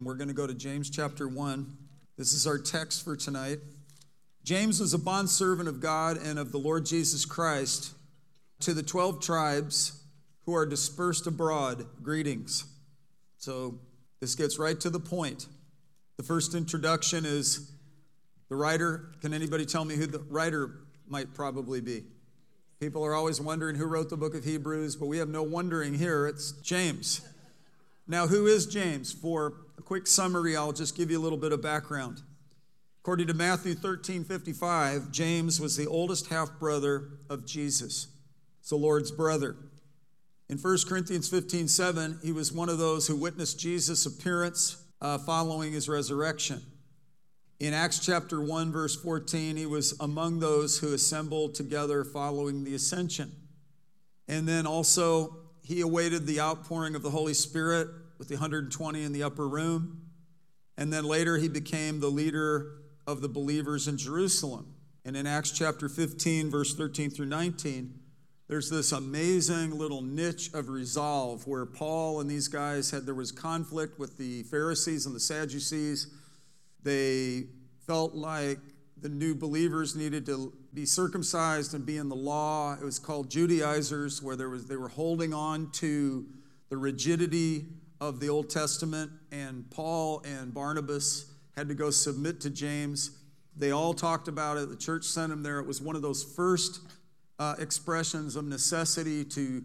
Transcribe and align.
We're 0.00 0.14
going 0.14 0.28
to 0.28 0.34
go 0.34 0.46
to 0.46 0.54
James 0.54 0.90
chapter 0.90 1.26
1. 1.26 1.76
This 2.16 2.32
is 2.32 2.46
our 2.46 2.56
text 2.56 3.04
for 3.04 3.16
tonight. 3.16 3.58
James 4.44 4.78
was 4.78 4.94
a 4.94 4.98
bondservant 4.98 5.68
of 5.68 5.80
God 5.80 6.18
and 6.18 6.38
of 6.38 6.52
the 6.52 6.58
Lord 6.58 6.86
Jesus 6.86 7.24
Christ 7.24 7.94
to 8.60 8.74
the 8.74 8.82
12 8.84 9.20
tribes 9.20 10.04
who 10.46 10.54
are 10.54 10.64
dispersed 10.64 11.26
abroad. 11.26 11.84
Greetings. 12.00 12.64
So 13.38 13.80
this 14.20 14.36
gets 14.36 14.56
right 14.56 14.78
to 14.78 14.88
the 14.88 15.00
point. 15.00 15.48
The 16.16 16.22
first 16.22 16.54
introduction 16.54 17.26
is 17.26 17.72
the 18.48 18.54
writer. 18.54 19.10
Can 19.20 19.34
anybody 19.34 19.66
tell 19.66 19.84
me 19.84 19.96
who 19.96 20.06
the 20.06 20.20
writer 20.30 20.76
might 21.08 21.34
probably 21.34 21.80
be? 21.80 22.04
People 22.78 23.04
are 23.04 23.14
always 23.14 23.40
wondering 23.40 23.74
who 23.74 23.86
wrote 23.86 24.10
the 24.10 24.16
book 24.16 24.36
of 24.36 24.44
Hebrews, 24.44 24.94
but 24.94 25.06
we 25.06 25.18
have 25.18 25.28
no 25.28 25.42
wondering 25.42 25.94
here. 25.94 26.28
It's 26.28 26.52
James. 26.52 27.20
Now, 28.06 28.28
who 28.28 28.46
is 28.46 28.66
James? 28.66 29.12
For 29.12 29.54
a 29.78 29.82
quick 29.82 30.08
summary, 30.08 30.56
I'll 30.56 30.72
just 30.72 30.96
give 30.96 31.10
you 31.10 31.20
a 31.20 31.22
little 31.22 31.38
bit 31.38 31.52
of 31.52 31.62
background. 31.62 32.22
According 33.00 33.28
to 33.28 33.34
Matthew 33.34 33.74
13 33.74 34.24
55, 34.24 35.12
James 35.12 35.60
was 35.60 35.76
the 35.76 35.86
oldest 35.86 36.26
half 36.26 36.58
brother 36.58 37.10
of 37.30 37.46
Jesus. 37.46 38.08
It's 38.60 38.70
the 38.70 38.76
Lord's 38.76 39.12
brother. 39.12 39.56
In 40.48 40.58
1 40.58 40.78
Corinthians 40.88 41.28
15 41.28 41.68
7, 41.68 42.18
he 42.22 42.32
was 42.32 42.52
one 42.52 42.68
of 42.68 42.78
those 42.78 43.06
who 43.06 43.14
witnessed 43.14 43.60
Jesus' 43.60 44.04
appearance 44.04 44.82
uh, 45.00 45.16
following 45.18 45.72
his 45.72 45.88
resurrection. 45.88 46.60
In 47.60 47.72
Acts 47.72 48.04
chapter 48.04 48.40
1, 48.40 48.72
verse 48.72 48.96
14, 48.96 49.56
he 49.56 49.66
was 49.66 49.94
among 50.00 50.40
those 50.40 50.78
who 50.78 50.92
assembled 50.92 51.54
together 51.54 52.04
following 52.04 52.64
the 52.64 52.74
ascension. 52.74 53.32
And 54.26 54.46
then 54.46 54.66
also, 54.66 55.36
he 55.62 55.80
awaited 55.80 56.26
the 56.26 56.40
outpouring 56.40 56.94
of 56.94 57.02
the 57.02 57.10
Holy 57.10 57.34
Spirit 57.34 57.88
with 58.18 58.28
the 58.28 58.34
120 58.34 59.02
in 59.02 59.12
the 59.12 59.22
upper 59.22 59.48
room. 59.48 60.02
And 60.76 60.92
then 60.92 61.04
later 61.04 61.36
he 61.38 61.48
became 61.48 62.00
the 62.00 62.08
leader 62.08 62.72
of 63.06 63.20
the 63.20 63.28
believers 63.28 63.88
in 63.88 63.96
Jerusalem. 63.96 64.74
And 65.04 65.16
in 65.16 65.26
Acts 65.26 65.50
chapter 65.50 65.88
15, 65.88 66.50
verse 66.50 66.74
13 66.74 67.10
through 67.10 67.26
19, 67.26 67.94
there's 68.48 68.70
this 68.70 68.92
amazing 68.92 69.76
little 69.76 70.02
niche 70.02 70.50
of 70.54 70.68
resolve 70.68 71.46
where 71.46 71.66
Paul 71.66 72.20
and 72.20 72.30
these 72.30 72.48
guys 72.48 72.90
had, 72.90 73.06
there 73.06 73.14
was 73.14 73.30
conflict 73.30 73.98
with 73.98 74.16
the 74.16 74.42
Pharisees 74.44 75.06
and 75.06 75.14
the 75.14 75.20
Sadducees. 75.20 76.08
They 76.82 77.44
felt 77.86 78.14
like 78.14 78.58
the 79.00 79.08
new 79.08 79.34
believers 79.34 79.94
needed 79.94 80.26
to 80.26 80.52
be 80.74 80.86
circumcised 80.86 81.74
and 81.74 81.84
be 81.84 81.98
in 81.98 82.08
the 82.08 82.16
law. 82.16 82.74
It 82.74 82.84
was 82.84 82.98
called 82.98 83.30
Judaizers, 83.30 84.22
where 84.22 84.36
there 84.36 84.48
was, 84.48 84.66
they 84.66 84.76
were 84.76 84.88
holding 84.88 85.32
on 85.32 85.70
to 85.72 86.26
the 86.68 86.76
rigidity 86.76 87.66
of 88.00 88.20
the 88.20 88.28
Old 88.28 88.50
Testament, 88.50 89.10
and 89.32 89.68
Paul 89.70 90.22
and 90.24 90.54
Barnabas 90.54 91.32
had 91.56 91.68
to 91.68 91.74
go 91.74 91.90
submit 91.90 92.40
to 92.42 92.50
James. 92.50 93.18
They 93.56 93.72
all 93.72 93.94
talked 93.94 94.28
about 94.28 94.56
it. 94.56 94.68
The 94.68 94.76
church 94.76 95.04
sent 95.04 95.32
him 95.32 95.42
there. 95.42 95.58
It 95.58 95.66
was 95.66 95.82
one 95.82 95.96
of 95.96 96.02
those 96.02 96.22
first 96.22 96.80
uh, 97.38 97.56
expressions 97.58 98.36
of 98.36 98.44
necessity 98.44 99.24
to 99.24 99.62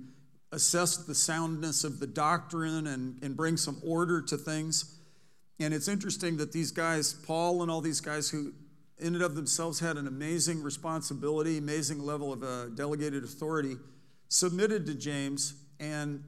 assess 0.51 0.97
the 0.97 1.15
soundness 1.15 1.83
of 1.83 1.99
the 1.99 2.07
doctrine 2.07 2.87
and, 2.87 3.21
and 3.23 3.35
bring 3.35 3.57
some 3.57 3.79
order 3.85 4.21
to 4.21 4.37
things. 4.37 4.99
And 5.59 5.73
it's 5.73 5.87
interesting 5.87 6.37
that 6.37 6.51
these 6.51 6.71
guys, 6.71 7.13
Paul 7.13 7.61
and 7.61 7.71
all 7.71 7.81
these 7.81 8.01
guys 8.01 8.29
who 8.29 8.53
in 8.99 9.15
and 9.15 9.23
of 9.23 9.35
themselves 9.35 9.79
had 9.79 9.97
an 9.97 10.07
amazing 10.07 10.61
responsibility, 10.61 11.57
amazing 11.57 11.99
level 11.99 12.31
of 12.31 12.43
uh, 12.43 12.69
delegated 12.69 13.23
authority, 13.23 13.75
submitted 14.29 14.85
to 14.85 14.93
James, 14.93 15.55
and 15.79 16.23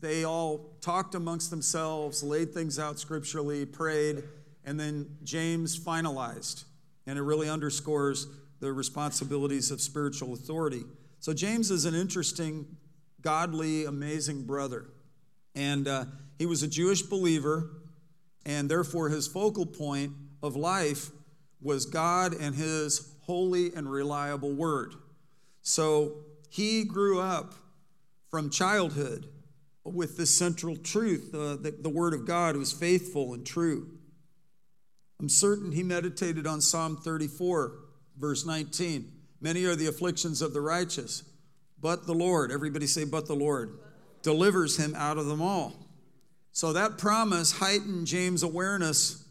they 0.00 0.24
all 0.24 0.76
talked 0.80 1.14
amongst 1.14 1.50
themselves, 1.50 2.22
laid 2.22 2.52
things 2.52 2.78
out 2.78 2.98
scripturally, 2.98 3.66
prayed, 3.66 4.22
and 4.64 4.78
then 4.78 5.16
James 5.24 5.78
finalized. 5.78 6.64
And 7.06 7.18
it 7.18 7.22
really 7.22 7.48
underscores 7.48 8.26
the 8.60 8.72
responsibilities 8.72 9.70
of 9.70 9.80
spiritual 9.80 10.32
authority. 10.32 10.84
So, 11.18 11.32
James 11.32 11.70
is 11.70 11.84
an 11.84 11.94
interesting, 11.94 12.66
godly, 13.20 13.84
amazing 13.84 14.44
brother. 14.44 14.86
And 15.54 15.88
uh, 15.88 16.04
he 16.38 16.46
was 16.46 16.62
a 16.62 16.68
Jewish 16.68 17.02
believer, 17.02 17.70
and 18.46 18.70
therefore 18.70 19.08
his 19.08 19.26
focal 19.26 19.66
point 19.66 20.12
of 20.42 20.56
life 20.56 21.10
was 21.60 21.84
God 21.84 22.32
and 22.32 22.54
his 22.54 23.14
holy 23.22 23.74
and 23.74 23.90
reliable 23.90 24.54
word. 24.54 24.94
So, 25.62 26.24
he 26.48 26.84
grew 26.84 27.20
up 27.20 27.54
from 28.30 28.50
childhood 28.50 29.26
with 29.84 30.16
this 30.16 30.36
central 30.36 30.76
truth 30.76 31.34
uh, 31.34 31.56
the, 31.56 31.74
the 31.80 31.88
Word 31.88 32.14
of 32.14 32.26
God 32.26 32.56
was 32.56 32.72
faithful 32.72 33.34
and 33.34 33.46
true. 33.46 33.88
I'm 35.18 35.28
certain 35.28 35.72
he 35.72 35.82
meditated 35.82 36.46
on 36.46 36.60
Psalm 36.60 36.96
34, 36.96 37.72
verse 38.18 38.46
19. 38.46 39.12
Many 39.40 39.64
are 39.64 39.76
the 39.76 39.86
afflictions 39.86 40.42
of 40.42 40.52
the 40.52 40.60
righteous, 40.60 41.24
but 41.80 42.06
the 42.06 42.14
Lord, 42.14 42.50
everybody 42.50 42.86
say, 42.86 43.04
but 43.04 43.26
the 43.26 43.34
Lord, 43.34 43.78
delivers 44.22 44.76
him 44.76 44.94
out 44.96 45.18
of 45.18 45.26
them 45.26 45.42
all. 45.42 45.74
So 46.52 46.72
that 46.72 46.98
promise 46.98 47.52
heightened 47.52 48.06
James' 48.06 48.42
awareness 48.42 49.24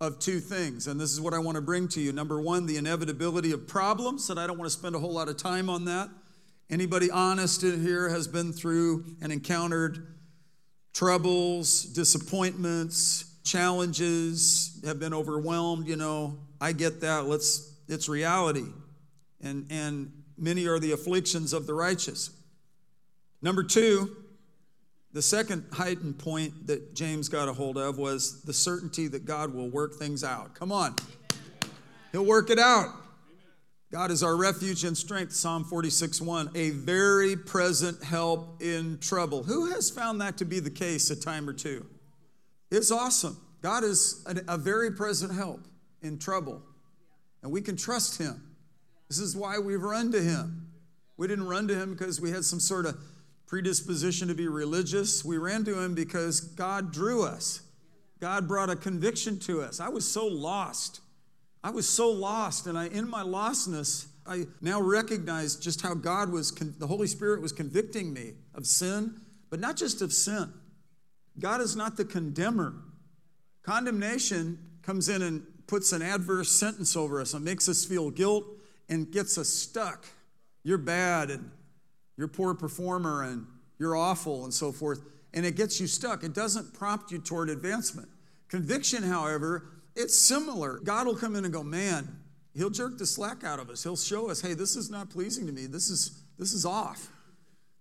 of 0.00 0.18
two 0.18 0.40
things. 0.40 0.88
And 0.88 1.00
this 1.00 1.12
is 1.12 1.20
what 1.20 1.34
I 1.34 1.38
want 1.38 1.54
to 1.54 1.62
bring 1.62 1.88
to 1.88 2.00
you. 2.00 2.12
Number 2.12 2.40
one, 2.40 2.66
the 2.66 2.76
inevitability 2.76 3.52
of 3.52 3.68
problems, 3.68 4.30
and 4.30 4.38
I 4.38 4.46
don't 4.46 4.58
want 4.58 4.70
to 4.70 4.76
spend 4.76 4.96
a 4.96 4.98
whole 4.98 5.12
lot 5.12 5.28
of 5.28 5.36
time 5.36 5.70
on 5.70 5.84
that. 5.84 6.10
Anybody 6.72 7.10
honest 7.10 7.64
in 7.64 7.82
here 7.82 8.08
has 8.08 8.26
been 8.26 8.50
through 8.50 9.04
and 9.20 9.30
encountered 9.30 10.06
troubles, 10.94 11.84
disappointments, 11.84 13.26
challenges, 13.44 14.80
have 14.82 14.98
been 14.98 15.12
overwhelmed, 15.12 15.86
you 15.86 15.96
know, 15.96 16.38
I 16.62 16.72
get 16.72 17.02
that. 17.02 17.26
Let's 17.26 17.74
it's 17.88 18.08
reality. 18.08 18.64
And 19.42 19.66
and 19.68 20.12
many 20.38 20.66
are 20.66 20.78
the 20.78 20.92
afflictions 20.92 21.52
of 21.52 21.66
the 21.66 21.74
righteous. 21.74 22.30
Number 23.42 23.62
2, 23.62 24.16
the 25.12 25.20
second 25.20 25.66
heightened 25.72 26.18
point 26.18 26.68
that 26.68 26.94
James 26.94 27.28
got 27.28 27.48
a 27.48 27.52
hold 27.52 27.76
of 27.76 27.98
was 27.98 28.44
the 28.44 28.54
certainty 28.54 29.08
that 29.08 29.26
God 29.26 29.52
will 29.52 29.68
work 29.68 29.96
things 29.96 30.24
out. 30.24 30.54
Come 30.54 30.72
on. 30.72 30.96
He'll 32.12 32.24
work 32.24 32.48
it 32.48 32.58
out. 32.58 33.01
God 33.92 34.10
is 34.10 34.22
our 34.22 34.34
refuge 34.34 34.84
and 34.84 34.96
strength, 34.96 35.34
Psalm 35.34 35.64
46 35.64 36.22
1, 36.22 36.52
a 36.54 36.70
very 36.70 37.36
present 37.36 38.02
help 38.02 38.62
in 38.62 38.98
trouble. 39.00 39.42
Who 39.42 39.70
has 39.70 39.90
found 39.90 40.18
that 40.22 40.38
to 40.38 40.46
be 40.46 40.60
the 40.60 40.70
case 40.70 41.10
a 41.10 41.16
time 41.16 41.46
or 41.46 41.52
two? 41.52 41.84
It's 42.70 42.90
awesome. 42.90 43.36
God 43.60 43.84
is 43.84 44.24
a, 44.48 44.56
very 44.56 44.92
present 44.92 45.34
help 45.34 45.60
in 46.00 46.18
trouble, 46.18 46.62
and 47.42 47.52
we 47.52 47.60
can 47.60 47.76
trust 47.76 48.18
Him. 48.18 48.42
This 49.08 49.18
is 49.18 49.36
why 49.36 49.58
we've 49.58 49.82
run 49.82 50.10
to 50.12 50.22
Him. 50.22 50.68
We 51.18 51.28
didn't 51.28 51.46
run 51.46 51.68
to 51.68 51.74
Him 51.74 51.92
because 51.92 52.18
we 52.18 52.30
had 52.30 52.46
some 52.46 52.60
sort 52.60 52.86
of 52.86 52.96
predisposition 53.46 54.26
to 54.28 54.34
be 54.34 54.48
religious. 54.48 55.22
We 55.22 55.36
ran 55.36 55.64
to 55.64 55.78
Him 55.78 55.94
because 55.94 56.40
God 56.40 56.92
drew 56.92 57.24
us, 57.24 57.60
God 58.20 58.48
brought 58.48 58.70
a 58.70 58.76
conviction 58.76 59.38
to 59.40 59.60
us. 59.60 59.80
I 59.80 59.90
was 59.90 60.10
so 60.10 60.26
lost. 60.26 61.02
I 61.64 61.70
was 61.70 61.88
so 61.88 62.10
lost, 62.10 62.66
and 62.66 62.76
I, 62.76 62.88
in 62.88 63.08
my 63.08 63.22
lostness, 63.22 64.06
I 64.26 64.46
now 64.60 64.80
recognize 64.80 65.56
just 65.56 65.82
how 65.82 65.94
God 65.94 66.30
was, 66.30 66.50
the 66.52 66.86
Holy 66.86 67.06
Spirit 67.06 67.40
was 67.40 67.52
convicting 67.52 68.12
me 68.12 68.34
of 68.54 68.66
sin, 68.66 69.20
but 69.50 69.60
not 69.60 69.76
just 69.76 70.02
of 70.02 70.12
sin. 70.12 70.52
God 71.38 71.60
is 71.60 71.76
not 71.76 71.96
the 71.96 72.04
condemner. 72.04 72.74
Condemnation 73.62 74.58
comes 74.82 75.08
in 75.08 75.22
and 75.22 75.44
puts 75.66 75.92
an 75.92 76.02
adverse 76.02 76.50
sentence 76.50 76.96
over 76.96 77.20
us 77.20 77.34
and 77.34 77.44
makes 77.44 77.68
us 77.68 77.84
feel 77.84 78.10
guilt 78.10 78.44
and 78.88 79.10
gets 79.10 79.38
us 79.38 79.48
stuck. 79.48 80.06
You're 80.64 80.78
bad 80.78 81.30
and 81.30 81.50
you're 82.16 82.28
poor 82.28 82.54
performer 82.54 83.22
and 83.22 83.46
you're 83.78 83.96
awful 83.96 84.44
and 84.44 84.52
so 84.52 84.72
forth. 84.72 85.00
And 85.32 85.46
it 85.46 85.56
gets 85.56 85.80
you 85.80 85.86
stuck. 85.86 86.24
It 86.24 86.34
doesn't 86.34 86.74
prompt 86.74 87.10
you 87.10 87.18
toward 87.18 87.48
advancement. 87.48 88.08
Conviction, 88.48 89.02
however, 89.02 89.66
it's 89.94 90.18
similar. 90.18 90.80
God 90.84 91.06
will 91.06 91.16
come 91.16 91.36
in 91.36 91.44
and 91.44 91.52
go, 91.52 91.62
man, 91.62 92.08
he'll 92.54 92.70
jerk 92.70 92.98
the 92.98 93.06
slack 93.06 93.44
out 93.44 93.58
of 93.58 93.70
us. 93.70 93.82
He'll 93.82 93.96
show 93.96 94.30
us, 94.30 94.40
hey, 94.40 94.54
this 94.54 94.76
is 94.76 94.90
not 94.90 95.10
pleasing 95.10 95.46
to 95.46 95.52
me. 95.52 95.66
This 95.66 95.90
is 95.90 96.22
this 96.38 96.52
is 96.52 96.64
off. 96.66 97.08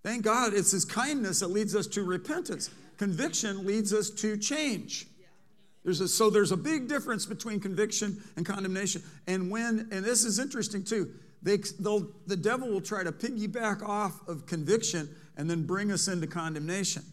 Thank 0.03 0.23
God 0.23 0.53
it's 0.53 0.71
his 0.71 0.85
kindness 0.85 1.39
that 1.39 1.47
leads 1.47 1.75
us 1.75 1.87
to 1.87 2.03
repentance. 2.03 2.69
Conviction 2.97 3.65
leads 3.65 3.93
us 3.93 4.09
to 4.09 4.37
change. 4.37 5.07
There's 5.83 6.01
a, 6.01 6.07
so 6.07 6.29
there's 6.29 6.51
a 6.51 6.57
big 6.57 6.87
difference 6.87 7.25
between 7.25 7.59
conviction 7.59 8.21
and 8.35 8.45
condemnation. 8.45 9.01
And 9.25 9.49
when, 9.49 9.87
and 9.91 10.05
this 10.05 10.23
is 10.23 10.37
interesting 10.37 10.83
too, 10.83 11.11
they, 11.41 11.57
the 11.57 12.37
devil 12.39 12.69
will 12.69 12.81
try 12.81 13.03
to 13.03 13.11
piggyback 13.11 13.81
off 13.81 14.27
of 14.27 14.45
conviction 14.45 15.09
and 15.37 15.49
then 15.49 15.65
bring 15.65 15.91
us 15.91 16.07
into 16.07 16.27
condemnation. 16.27 17.03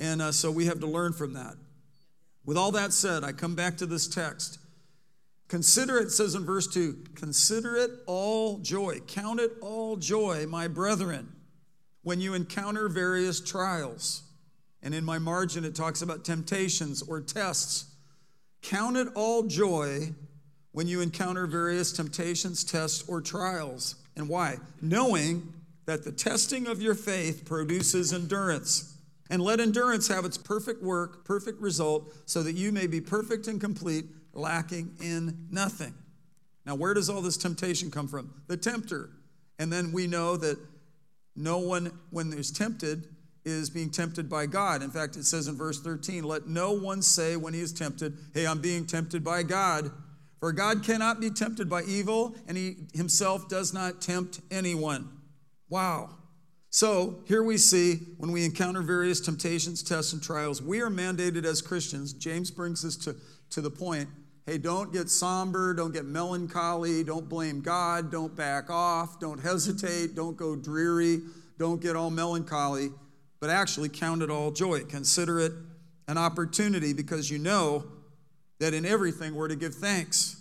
And 0.00 0.22
uh, 0.22 0.32
so 0.32 0.50
we 0.50 0.64
have 0.66 0.80
to 0.80 0.86
learn 0.86 1.12
from 1.12 1.34
that. 1.34 1.54
With 2.44 2.56
all 2.56 2.72
that 2.72 2.92
said, 2.92 3.24
I 3.24 3.32
come 3.32 3.54
back 3.54 3.76
to 3.78 3.86
this 3.86 4.06
text. 4.06 4.58
Consider 5.48 5.98
it, 5.98 6.10
says 6.10 6.34
in 6.34 6.44
verse 6.44 6.66
2, 6.66 7.04
consider 7.14 7.76
it 7.76 7.90
all 8.06 8.58
joy. 8.58 9.00
Count 9.06 9.40
it 9.40 9.52
all 9.60 9.96
joy, 9.96 10.46
my 10.46 10.68
brethren, 10.68 11.32
when 12.02 12.20
you 12.20 12.34
encounter 12.34 12.88
various 12.88 13.40
trials. 13.40 14.22
And 14.82 14.94
in 14.94 15.04
my 15.04 15.18
margin, 15.18 15.64
it 15.64 15.74
talks 15.74 16.02
about 16.02 16.24
temptations 16.24 17.02
or 17.02 17.20
tests 17.20 17.94
Count 18.64 18.96
it 18.96 19.08
all 19.14 19.42
joy 19.42 20.14
when 20.72 20.88
you 20.88 21.02
encounter 21.02 21.46
various 21.46 21.92
temptations, 21.92 22.64
tests, 22.64 23.06
or 23.06 23.20
trials. 23.20 23.96
And 24.16 24.26
why? 24.26 24.56
Knowing 24.80 25.52
that 25.84 26.02
the 26.02 26.12
testing 26.12 26.66
of 26.66 26.80
your 26.80 26.94
faith 26.94 27.44
produces 27.44 28.12
endurance. 28.12 28.93
And 29.30 29.42
let 29.42 29.60
endurance 29.60 30.08
have 30.08 30.24
its 30.24 30.36
perfect 30.36 30.82
work, 30.82 31.24
perfect 31.24 31.60
result, 31.60 32.12
so 32.26 32.42
that 32.42 32.52
you 32.52 32.72
may 32.72 32.86
be 32.86 33.00
perfect 33.00 33.48
and 33.48 33.60
complete, 33.60 34.04
lacking 34.32 34.96
in 35.02 35.46
nothing. 35.50 35.94
Now, 36.66 36.74
where 36.74 36.94
does 36.94 37.08
all 37.08 37.22
this 37.22 37.36
temptation 37.36 37.90
come 37.90 38.08
from? 38.08 38.32
The 38.46 38.56
tempter. 38.56 39.10
And 39.58 39.72
then 39.72 39.92
we 39.92 40.06
know 40.06 40.36
that 40.36 40.58
no 41.36 41.58
one, 41.58 41.92
when 42.10 42.30
there's 42.30 42.50
tempted, 42.50 43.08
is 43.44 43.68
being 43.68 43.90
tempted 43.90 44.28
by 44.28 44.46
God. 44.46 44.82
In 44.82 44.90
fact, 44.90 45.16
it 45.16 45.24
says 45.24 45.48
in 45.48 45.56
verse 45.56 45.80
13, 45.80 46.24
let 46.24 46.46
no 46.46 46.72
one 46.72 47.02
say 47.02 47.36
when 47.36 47.52
he 47.54 47.60
is 47.60 47.72
tempted, 47.72 48.16
hey, 48.32 48.46
I'm 48.46 48.60
being 48.60 48.86
tempted 48.86 49.22
by 49.22 49.42
God. 49.42 49.90
For 50.40 50.52
God 50.52 50.82
cannot 50.82 51.20
be 51.20 51.30
tempted 51.30 51.68
by 51.68 51.82
evil, 51.82 52.36
and 52.46 52.56
he 52.56 52.76
himself 52.94 53.48
does 53.48 53.72
not 53.72 54.00
tempt 54.00 54.40
anyone. 54.50 55.10
Wow. 55.68 56.10
So 56.74 57.20
here 57.26 57.44
we 57.44 57.56
see 57.56 58.00
when 58.18 58.32
we 58.32 58.44
encounter 58.44 58.82
various 58.82 59.20
temptations, 59.20 59.80
tests, 59.80 60.12
and 60.12 60.20
trials, 60.20 60.60
we 60.60 60.80
are 60.80 60.90
mandated 60.90 61.44
as 61.44 61.62
Christians. 61.62 62.12
James 62.12 62.50
brings 62.50 62.84
us 62.84 62.96
to, 62.96 63.14
to 63.50 63.60
the 63.60 63.70
point 63.70 64.08
hey, 64.44 64.58
don't 64.58 64.92
get 64.92 65.08
somber, 65.08 65.72
don't 65.72 65.92
get 65.92 66.04
melancholy, 66.04 67.04
don't 67.04 67.28
blame 67.28 67.60
God, 67.60 68.10
don't 68.10 68.34
back 68.34 68.70
off, 68.70 69.20
don't 69.20 69.38
hesitate, 69.38 70.16
don't 70.16 70.36
go 70.36 70.56
dreary, 70.56 71.20
don't 71.58 71.80
get 71.80 71.94
all 71.94 72.10
melancholy 72.10 72.90
but 73.38 73.50
actually 73.50 73.90
count 73.90 74.22
it 74.22 74.30
all 74.30 74.50
joy. 74.50 74.82
Consider 74.84 75.38
it 75.38 75.52
an 76.08 76.18
opportunity 76.18 76.92
because 76.92 77.30
you 77.30 77.38
know 77.38 77.84
that 78.58 78.74
in 78.74 78.84
everything 78.84 79.34
we're 79.34 79.46
to 79.48 79.54
give 79.54 79.74
thanks 79.74 80.40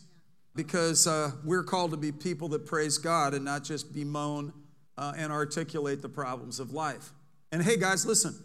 because 0.55 1.05
uh, 1.05 1.31
we're 1.43 1.63
called 1.63 1.91
to 1.91 1.97
be 1.97 2.11
people 2.11 2.47
that 2.47 2.65
praise 2.65 2.97
God 2.97 3.35
and 3.35 3.45
not 3.45 3.63
just 3.63 3.93
bemoan 3.93 4.53
uh, 4.97 5.13
and 5.17 5.31
articulate 5.31 6.01
the 6.01 6.09
problems 6.09 6.59
of 6.59 6.71
life. 6.71 7.11
And 7.51 7.61
hey, 7.61 7.77
guys, 7.77 8.05
listen, 8.05 8.35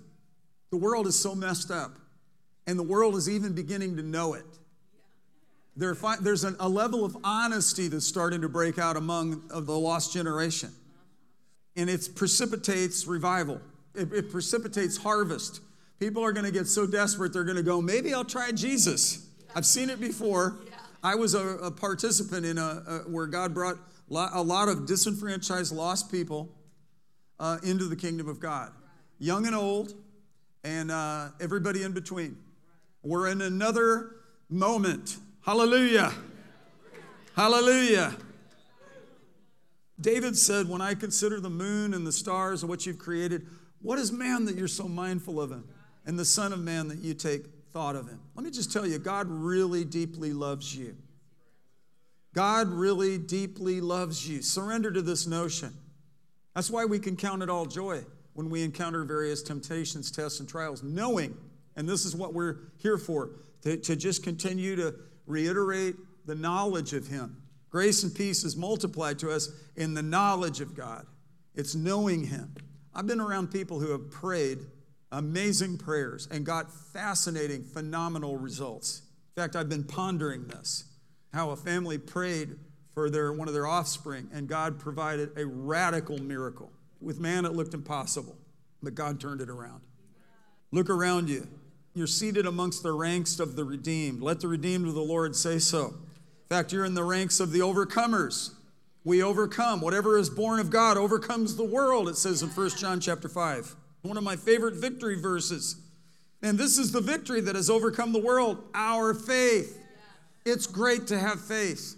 the 0.70 0.76
world 0.76 1.06
is 1.06 1.18
so 1.18 1.34
messed 1.34 1.70
up, 1.70 1.98
and 2.66 2.78
the 2.78 2.84
world 2.84 3.14
is 3.14 3.28
even 3.28 3.54
beginning 3.54 3.96
to 3.96 4.02
know 4.02 4.34
it. 4.34 4.44
There, 5.76 5.96
there's 6.20 6.44
an, 6.44 6.56
a 6.58 6.68
level 6.68 7.04
of 7.04 7.16
honesty 7.22 7.88
that's 7.88 8.06
starting 8.06 8.40
to 8.40 8.48
break 8.48 8.78
out 8.78 8.96
among 8.96 9.44
of 9.50 9.66
the 9.66 9.78
lost 9.78 10.12
generation, 10.12 10.70
and 11.76 11.88
it 11.88 12.08
precipitates 12.14 13.06
revival 13.06 13.60
it, 13.98 14.12
it 14.12 14.30
precipitates 14.30 14.96
harvest. 14.96 15.60
People 15.98 16.24
are 16.24 16.32
going 16.32 16.46
to 16.46 16.52
get 16.52 16.68
so 16.68 16.86
desperate, 16.86 17.32
they're 17.32 17.44
going 17.44 17.56
to 17.56 17.62
go, 17.62 17.82
maybe 17.82 18.14
I'll 18.14 18.24
try 18.24 18.52
Jesus. 18.52 19.26
I've 19.54 19.66
seen 19.66 19.90
it 19.90 20.00
before. 20.00 20.56
I 21.02 21.14
was 21.14 21.34
a, 21.34 21.46
a 21.58 21.70
participant 21.70 22.46
in 22.46 22.58
a, 22.58 22.82
a, 22.86 22.98
where 23.10 23.26
God 23.26 23.54
brought 23.54 23.76
a 24.10 24.42
lot 24.42 24.68
of 24.68 24.86
disenfranchised, 24.86 25.74
lost 25.74 26.10
people 26.10 26.54
uh, 27.38 27.58
into 27.62 27.84
the 27.84 27.96
kingdom 27.96 28.28
of 28.28 28.40
God, 28.40 28.72
young 29.18 29.46
and 29.46 29.54
old, 29.54 29.94
and 30.64 30.90
uh, 30.90 31.28
everybody 31.40 31.82
in 31.82 31.92
between. 31.92 32.36
We're 33.02 33.28
in 33.28 33.40
another 33.40 34.16
moment. 34.48 35.16
Hallelujah. 35.42 36.12
Hallelujah. 37.36 38.16
David 40.00 40.36
said, 40.36 40.68
When 40.68 40.80
I 40.80 40.94
consider 40.94 41.40
the 41.40 41.50
moon 41.50 41.94
and 41.94 42.06
the 42.06 42.12
stars 42.12 42.62
and 42.62 42.70
what 42.70 42.86
you've 42.86 42.98
created, 42.98 43.46
what 43.80 43.98
is 43.98 44.10
man 44.10 44.44
that 44.46 44.56
you're 44.56 44.68
so 44.68 44.88
mindful 44.88 45.40
of 45.40 45.50
him? 45.50 45.64
And 46.04 46.18
the 46.18 46.24
Son 46.24 46.52
of 46.52 46.60
Man 46.60 46.88
that 46.88 46.98
you 46.98 47.14
take 47.14 47.46
thought 47.70 47.94
of 47.94 48.08
him? 48.08 48.20
Let 48.34 48.44
me 48.44 48.50
just 48.50 48.72
tell 48.72 48.86
you, 48.86 48.98
God 48.98 49.26
really 49.28 49.84
deeply 49.84 50.32
loves 50.32 50.74
you. 50.74 50.96
God 52.34 52.68
really 52.68 53.18
deeply 53.18 53.80
loves 53.80 54.28
you. 54.28 54.42
Surrender 54.42 54.90
to 54.90 55.02
this 55.02 55.26
notion. 55.26 55.74
That's 56.54 56.70
why 56.70 56.84
we 56.84 56.98
can 56.98 57.16
count 57.16 57.42
it 57.42 57.50
all 57.50 57.66
joy 57.66 58.04
when 58.34 58.50
we 58.50 58.62
encounter 58.62 59.04
various 59.04 59.42
temptations, 59.42 60.10
tests, 60.10 60.40
and 60.40 60.48
trials, 60.48 60.82
knowing, 60.82 61.36
and 61.76 61.88
this 61.88 62.04
is 62.04 62.14
what 62.14 62.34
we're 62.34 62.56
here 62.76 62.98
for, 62.98 63.30
to, 63.62 63.76
to 63.76 63.96
just 63.96 64.22
continue 64.22 64.76
to 64.76 64.94
reiterate 65.26 65.96
the 66.26 66.34
knowledge 66.34 66.92
of 66.92 67.06
Him. 67.06 67.42
Grace 67.70 68.02
and 68.02 68.14
peace 68.14 68.44
is 68.44 68.56
multiplied 68.56 69.18
to 69.20 69.30
us 69.30 69.50
in 69.76 69.94
the 69.94 70.02
knowledge 70.02 70.60
of 70.60 70.74
God, 70.74 71.06
it's 71.54 71.74
knowing 71.74 72.24
Him. 72.24 72.54
I've 72.94 73.06
been 73.06 73.20
around 73.20 73.52
people 73.52 73.78
who 73.78 73.92
have 73.92 74.10
prayed 74.10 74.58
amazing 75.12 75.78
prayers 75.78 76.28
and 76.30 76.44
got 76.44 76.72
fascinating, 76.72 77.62
phenomenal 77.62 78.36
results. 78.36 79.02
In 79.36 79.42
fact, 79.42 79.56
I've 79.56 79.68
been 79.68 79.84
pondering 79.84 80.46
this 80.46 80.84
how 81.32 81.50
a 81.50 81.56
family 81.56 81.98
prayed 81.98 82.56
for 82.94 83.10
their, 83.10 83.32
one 83.32 83.48
of 83.48 83.54
their 83.54 83.66
offspring, 83.66 84.28
and 84.32 84.48
God 84.48 84.78
provided 84.78 85.30
a 85.36 85.46
radical 85.46 86.18
miracle. 86.18 86.70
With 87.00 87.20
man, 87.20 87.44
it 87.44 87.52
looked 87.52 87.74
impossible, 87.74 88.36
but 88.82 88.94
God 88.94 89.20
turned 89.20 89.40
it 89.40 89.48
around. 89.48 89.82
Look 90.72 90.90
around 90.90 91.28
you. 91.28 91.46
You're 91.94 92.06
seated 92.06 92.46
amongst 92.46 92.82
the 92.82 92.92
ranks 92.92 93.40
of 93.40 93.56
the 93.56 93.64
redeemed. 93.64 94.20
Let 94.20 94.40
the 94.40 94.48
redeemed 94.48 94.88
of 94.88 94.94
the 94.94 95.00
Lord 95.00 95.36
say 95.36 95.58
so. 95.58 95.86
In 95.86 96.48
fact, 96.48 96.72
you're 96.72 96.84
in 96.84 96.94
the 96.94 97.04
ranks 97.04 97.40
of 97.40 97.52
the 97.52 97.60
overcomers 97.60 98.52
we 99.08 99.22
overcome. 99.22 99.80
Whatever 99.80 100.18
is 100.18 100.28
born 100.28 100.60
of 100.60 100.68
God 100.68 100.98
overcomes 100.98 101.56
the 101.56 101.64
world, 101.64 102.08
it 102.08 102.16
says 102.16 102.42
in 102.42 102.50
1 102.50 102.70
John 102.70 103.00
chapter 103.00 103.28
5. 103.28 103.74
One 104.02 104.18
of 104.18 104.22
my 104.22 104.36
favorite 104.36 104.74
victory 104.74 105.18
verses. 105.18 105.76
And 106.42 106.58
this 106.58 106.78
is 106.78 106.92
the 106.92 107.00
victory 107.00 107.40
that 107.40 107.56
has 107.56 107.70
overcome 107.70 108.12
the 108.12 108.18
world 108.18 108.62
our 108.74 109.14
faith. 109.14 109.77
It's 110.48 110.66
great 110.66 111.06
to 111.08 111.18
have 111.18 111.40
faith. 111.40 111.96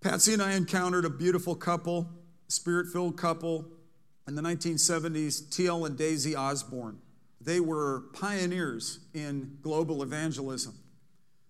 Patsy 0.00 0.32
and 0.32 0.42
I 0.42 0.52
encountered 0.52 1.04
a 1.04 1.10
beautiful 1.10 1.54
couple, 1.54 2.08
spirit 2.48 2.88
filled 2.92 3.16
couple 3.16 3.66
in 4.26 4.34
the 4.34 4.42
1970s, 4.42 5.48
TL 5.50 5.86
and 5.86 5.96
Daisy 5.96 6.34
Osborn. 6.34 6.98
They 7.40 7.60
were 7.60 8.04
pioneers 8.12 9.00
in 9.14 9.58
global 9.62 10.02
evangelism. 10.02 10.74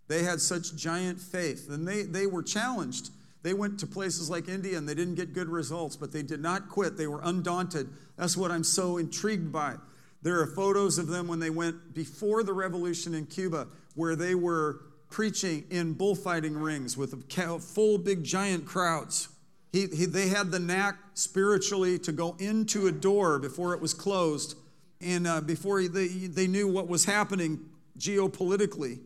They 0.09 0.23
had 0.23 0.41
such 0.41 0.77
giant 0.77 1.21
faith, 1.21 1.69
and 1.71 1.87
they, 1.87 2.03
they 2.03 2.27
were 2.27 2.43
challenged 2.43 3.11
they 3.43 3.55
went 3.55 3.81
to 3.81 3.87
places 3.87 4.29
like 4.29 4.49
India 4.49 4.77
and 4.77 4.89
they 4.89 4.95
didn't 4.95 5.15
get 5.15 5.33
good 5.33 5.49
results, 5.49 5.97
but 5.97 6.13
they 6.13 6.23
did 6.23 6.41
not 6.41 6.69
quit. 6.69 6.97
They 6.97 7.07
were 7.07 7.21
undaunted. 7.23 7.89
That's 8.17 8.37
what 8.37 8.51
I'm 8.51 8.65
so 8.65 8.99
intrigued 8.99 9.51
by. 9.51 9.77
There 10.23 10.41
are 10.41 10.47
photos 10.47 10.99
of 10.99 11.07
them 11.07 11.27
when 11.27 11.39
they 11.39 11.49
went 11.49 11.95
before 11.95 12.43
the 12.43 12.53
revolution 12.53 13.15
in 13.15 13.27
Cuba, 13.27 13.69
where 13.95 14.15
they 14.15 14.35
were 14.35 14.81
preaching 15.11 15.65
in 15.71 15.93
bullfighting 15.93 16.57
rings 16.57 16.97
with 16.97 17.31
full, 17.63 17.99
big, 17.99 18.25
giant 18.25 18.65
crowds. 18.65 19.29
He, 19.73 19.87
he, 19.87 20.07
they 20.07 20.29
had 20.29 20.51
the 20.51 20.59
knack 20.59 20.97
spiritually 21.15 21.99
to 22.01 22.13
go 22.13 22.37
into 22.39 22.87
a 22.87 22.93
door 22.93 23.39
before 23.39 23.75
it 23.75 23.81
was 23.81 23.93
closed 23.93 24.57
and 25.01 25.27
uh, 25.27 25.41
before 25.41 25.83
they, 25.83 26.09
they 26.09 26.47
knew 26.47 26.69
what 26.69 26.89
was 26.89 27.05
happening 27.05 27.61
geopolitically. 27.99 28.99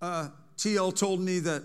Uh, 0.00 0.28
TL 0.56 0.96
told 0.96 1.20
me 1.20 1.38
that 1.40 1.62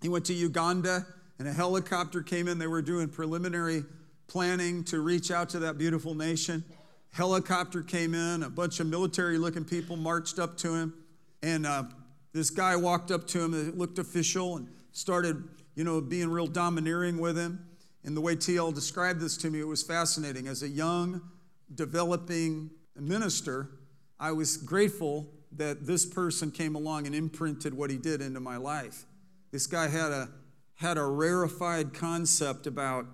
he 0.00 0.08
went 0.08 0.24
to 0.26 0.34
Uganda 0.34 1.06
and 1.38 1.46
a 1.46 1.52
helicopter 1.52 2.22
came 2.22 2.48
in. 2.48 2.58
They 2.58 2.66
were 2.66 2.82
doing 2.82 3.08
preliminary 3.08 3.84
planning 4.26 4.84
to 4.84 5.00
reach 5.00 5.30
out 5.30 5.48
to 5.50 5.58
that 5.60 5.78
beautiful 5.78 6.14
nation. 6.14 6.64
Helicopter 7.10 7.82
came 7.82 8.14
in, 8.14 8.42
a 8.42 8.50
bunch 8.50 8.80
of 8.80 8.86
military 8.86 9.38
looking 9.38 9.64
people 9.64 9.96
marched 9.96 10.38
up 10.38 10.56
to 10.58 10.74
him, 10.74 10.94
and 11.42 11.66
uh, 11.66 11.84
this 12.32 12.50
guy 12.50 12.76
walked 12.76 13.10
up 13.10 13.26
to 13.28 13.42
him 13.42 13.52
that 13.52 13.76
looked 13.76 13.98
official 13.98 14.56
and 14.56 14.68
started, 14.92 15.42
you 15.74 15.84
know, 15.84 16.00
being 16.00 16.30
real 16.30 16.46
domineering 16.46 17.18
with 17.18 17.36
him. 17.36 17.66
And 18.04 18.16
the 18.16 18.20
way 18.20 18.34
TL 18.34 18.74
described 18.74 19.20
this 19.20 19.36
to 19.38 19.50
me, 19.50 19.60
it 19.60 19.66
was 19.66 19.82
fascinating. 19.82 20.48
As 20.48 20.62
a 20.62 20.68
young, 20.68 21.22
developing 21.74 22.70
minister, 22.96 23.70
I 24.18 24.32
was 24.32 24.56
grateful 24.56 25.28
that 25.52 25.86
this 25.86 26.06
person 26.06 26.50
came 26.50 26.74
along 26.74 27.06
and 27.06 27.14
imprinted 27.14 27.74
what 27.74 27.90
he 27.90 27.98
did 27.98 28.20
into 28.20 28.40
my 28.40 28.56
life. 28.56 29.04
This 29.50 29.66
guy 29.66 29.88
had 29.88 30.10
a 30.10 30.28
had 30.76 30.98
a 30.98 31.04
rarefied 31.04 31.94
concept 31.94 32.66
about 32.66 33.06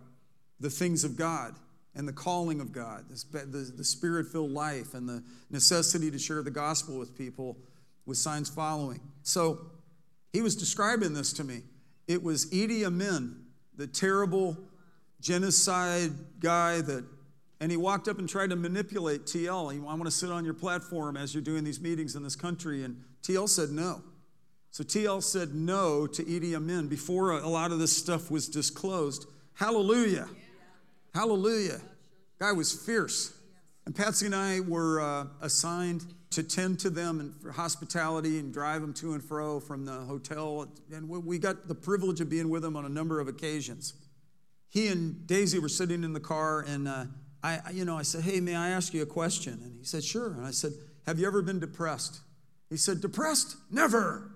the 0.59 0.71
things 0.71 1.05
of 1.05 1.17
God 1.17 1.55
and 1.95 2.09
the 2.09 2.13
calling 2.13 2.61
of 2.61 2.73
God, 2.73 3.05
the, 3.09 3.73
the 3.77 3.85
spirit 3.85 4.29
filled 4.29 4.53
life, 4.53 4.95
and 4.95 5.09
the 5.09 5.23
necessity 5.51 6.11
to 6.11 6.19
share 6.19 6.43
the 6.43 6.51
gospel 6.51 6.99
with 6.99 7.17
people 7.17 7.59
with 8.09 8.17
signs 8.17 8.49
following. 8.49 9.01
So 9.23 9.61
he 10.33 10.41
was 10.41 10.57
describing 10.57 11.13
this 11.13 11.33
to 11.35 11.45
me. 11.45 11.61
It 12.09 12.23
was 12.23 12.47
Idi 12.47 12.85
Amin, 12.85 13.45
the 13.77 13.87
terrible 13.87 14.57
genocide 15.21 16.13
guy 16.41 16.81
that, 16.81 17.05
and 17.61 17.71
he 17.71 17.77
walked 17.77 18.09
up 18.09 18.19
and 18.19 18.29
tried 18.29 18.51
to 18.51 18.57
manipulate 18.57 19.27
TL. 19.27 19.75
I 19.75 19.95
want 19.95 20.07
to 20.07 20.11
sit 20.11 20.31
on 20.31 20.45
your 20.45 20.55
platform 20.55 21.17
as 21.17 21.35
you're 21.35 21.43
doing 21.43 21.65
these 21.65 21.81
meetings 21.81 22.17
in 22.17 22.23
this 22.23 22.35
country. 22.35 22.83
And 22.83 23.03
TL 23.23 23.49
said 23.49 23.71
no. 23.71 24.03
So 24.71 24.85
TL 24.85 25.23
said 25.23 25.55
no 25.55 26.07
to 26.07 26.25
Idi 26.25 26.55
Amin 26.55 26.89
before 26.89 27.33
a 27.33 27.49
lot 27.49 27.73
of 27.73 27.79
this 27.79 27.95
stuff 27.95 28.31
was 28.31 28.49
disclosed. 28.49 29.27
Hallelujah. 29.55 30.29
Hallelujah. 31.15 31.81
Guy 32.39 32.53
was 32.53 32.73
fierce. 32.73 33.35
And 33.85 33.95
Patsy 33.95 34.27
and 34.27 34.35
I 34.35 34.61
were 34.61 35.01
uh, 35.01 35.27
assigned 35.43 36.05
to 36.31 36.43
tend 36.43 36.79
to 36.81 36.91
them 36.91 37.21
and 37.21 37.35
for 37.41 37.53
hospitality 37.53 38.39
and 38.39 38.53
drive 38.53 38.81
them 38.81 38.93
to 38.95 39.15
and 39.15 39.23
fro 39.25 39.61
from 39.61 39.85
the 39.85 39.93
hotel. 39.93 40.69
And 40.93 41.09
we 41.09 41.39
got 41.39 41.69
the 41.69 41.75
privilege 41.75 42.21
of 42.21 42.29
being 42.29 42.51
with 42.51 42.63
them 42.63 42.77
on 42.77 42.85
a 42.85 42.89
number 42.89 43.21
of 43.21 43.29
occasions. 43.29 43.95
He 44.69 44.89
and 44.89 45.27
Daisy 45.27 45.59
were 45.59 45.71
sitting 45.71 46.05
in 46.05 46.13
the 46.13 46.21
car, 46.21 46.61
and 46.61 46.87
uh, 46.87 47.05
I, 47.43 47.61
you 47.73 47.85
know, 47.85 47.97
I 47.97 48.03
said, 48.03 48.23
"Hey, 48.23 48.41
may 48.41 48.55
I 48.55 48.69
ask 48.71 48.93
you 48.93 49.03
a 49.03 49.07
question?" 49.07 49.59
And 49.63 49.79
he 49.79 49.85
said, 49.85 50.05
"Sure." 50.05 50.33
And 50.33 50.45
I 50.45 50.51
said, 50.51 50.73
"Have 51.07 51.19
you 51.19 51.27
ever 51.27 51.41
been 51.41 51.59
depressed?" 51.59 52.21
He 52.69 52.77
said, 52.77 53.01
"Depressed? 53.01 53.57
Never." 53.71 54.31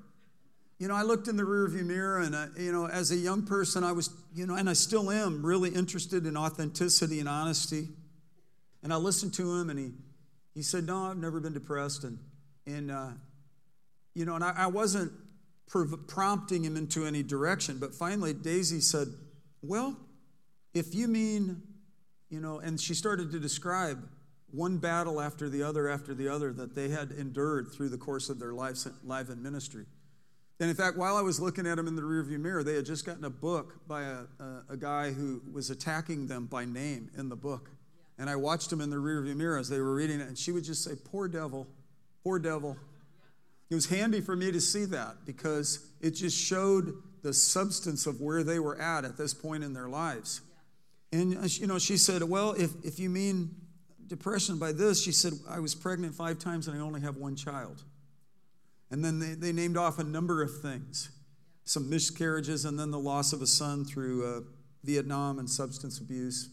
You 0.78 0.88
know, 0.88 0.94
I 0.94 1.02
looked 1.02 1.28
in 1.28 1.36
the 1.36 1.42
rearview 1.42 1.84
mirror, 1.84 2.20
and 2.20 2.34
uh, 2.34 2.46
you 2.56 2.72
know, 2.72 2.88
as 2.88 3.10
a 3.10 3.16
young 3.16 3.44
person, 3.44 3.84
I 3.84 3.92
was, 3.92 4.08
you 4.34 4.46
know, 4.46 4.56
and 4.56 4.70
I 4.70 4.72
still 4.72 5.10
am 5.10 5.44
really 5.44 5.70
interested 5.70 6.26
in 6.26 6.36
authenticity 6.36 7.20
and 7.20 7.28
honesty. 7.28 7.88
And 8.82 8.92
I 8.92 8.96
listened 8.96 9.34
to 9.34 9.54
him, 9.54 9.68
and 9.68 9.78
he 9.78 9.92
he 10.54 10.62
said, 10.62 10.86
No, 10.86 11.04
I've 11.04 11.16
never 11.16 11.40
been 11.40 11.52
depressed. 11.52 12.04
And, 12.04 12.18
and 12.66 12.90
uh, 12.90 13.10
you 14.14 14.24
know, 14.24 14.34
and 14.34 14.44
I, 14.44 14.52
I 14.56 14.66
wasn't 14.66 15.12
prompting 16.06 16.64
him 16.64 16.76
into 16.76 17.06
any 17.06 17.22
direction. 17.22 17.78
But 17.78 17.94
finally, 17.94 18.32
Daisy 18.32 18.80
said, 18.80 19.08
Well, 19.62 19.96
if 20.74 20.94
you 20.94 21.08
mean, 21.08 21.62
you 22.30 22.40
know, 22.40 22.58
and 22.58 22.80
she 22.80 22.94
started 22.94 23.30
to 23.32 23.38
describe 23.38 24.08
one 24.50 24.76
battle 24.76 25.20
after 25.20 25.48
the 25.48 25.62
other 25.62 25.88
after 25.88 26.14
the 26.14 26.28
other 26.28 26.52
that 26.52 26.74
they 26.74 26.88
had 26.88 27.10
endured 27.12 27.72
through 27.72 27.88
the 27.88 27.96
course 27.96 28.28
of 28.28 28.38
their 28.38 28.52
lives, 28.52 28.86
life 29.04 29.30
in 29.30 29.42
ministry. 29.42 29.86
And 30.60 30.68
in 30.70 30.76
fact, 30.76 30.96
while 30.96 31.16
I 31.16 31.22
was 31.22 31.40
looking 31.40 31.66
at 31.66 31.76
them 31.76 31.88
in 31.88 31.96
the 31.96 32.02
rearview 32.02 32.38
mirror, 32.38 32.62
they 32.62 32.74
had 32.74 32.86
just 32.86 33.04
gotten 33.04 33.24
a 33.24 33.30
book 33.30 33.86
by 33.88 34.02
a, 34.02 34.18
a, 34.38 34.62
a 34.70 34.76
guy 34.76 35.10
who 35.10 35.42
was 35.50 35.70
attacking 35.70 36.28
them 36.28 36.46
by 36.46 36.64
name 36.64 37.10
in 37.16 37.28
the 37.30 37.36
book. 37.36 37.70
And 38.22 38.30
I 38.30 38.36
watched 38.36 38.70
them 38.70 38.80
in 38.80 38.88
the 38.88 38.98
rearview 38.98 39.34
mirror 39.34 39.58
as 39.58 39.68
they 39.68 39.80
were 39.80 39.96
reading 39.96 40.20
it, 40.20 40.28
and 40.28 40.38
she 40.38 40.52
would 40.52 40.62
just 40.62 40.84
say, 40.84 40.92
Poor 40.94 41.26
devil, 41.26 41.66
poor 42.22 42.38
devil. 42.38 42.76
It 43.68 43.74
was 43.74 43.86
handy 43.86 44.20
for 44.20 44.36
me 44.36 44.52
to 44.52 44.60
see 44.60 44.84
that 44.84 45.26
because 45.26 45.88
it 46.00 46.12
just 46.12 46.38
showed 46.38 46.94
the 47.24 47.34
substance 47.34 48.06
of 48.06 48.20
where 48.20 48.44
they 48.44 48.60
were 48.60 48.80
at 48.80 49.04
at 49.04 49.16
this 49.16 49.34
point 49.34 49.64
in 49.64 49.74
their 49.74 49.88
lives. 49.88 50.40
And, 51.10 51.36
uh, 51.36 51.48
you 51.48 51.66
know, 51.66 51.80
she 51.80 51.96
said, 51.96 52.22
Well, 52.22 52.52
if, 52.52 52.70
if 52.84 53.00
you 53.00 53.10
mean 53.10 53.56
depression 54.06 54.56
by 54.56 54.70
this, 54.70 55.02
she 55.02 55.10
said, 55.10 55.32
I 55.48 55.58
was 55.58 55.74
pregnant 55.74 56.14
five 56.14 56.38
times 56.38 56.68
and 56.68 56.78
I 56.78 56.80
only 56.80 57.00
have 57.00 57.16
one 57.16 57.34
child. 57.34 57.82
And 58.92 59.04
then 59.04 59.18
they, 59.18 59.34
they 59.34 59.52
named 59.52 59.76
off 59.76 59.98
a 59.98 60.04
number 60.04 60.44
of 60.44 60.60
things 60.60 61.10
some 61.64 61.90
miscarriages, 61.90 62.64
and 62.66 62.78
then 62.78 62.92
the 62.92 63.00
loss 63.00 63.32
of 63.32 63.42
a 63.42 63.48
son 63.48 63.84
through 63.84 64.24
uh, 64.24 64.40
Vietnam 64.84 65.40
and 65.40 65.50
substance 65.50 65.98
abuse. 65.98 66.50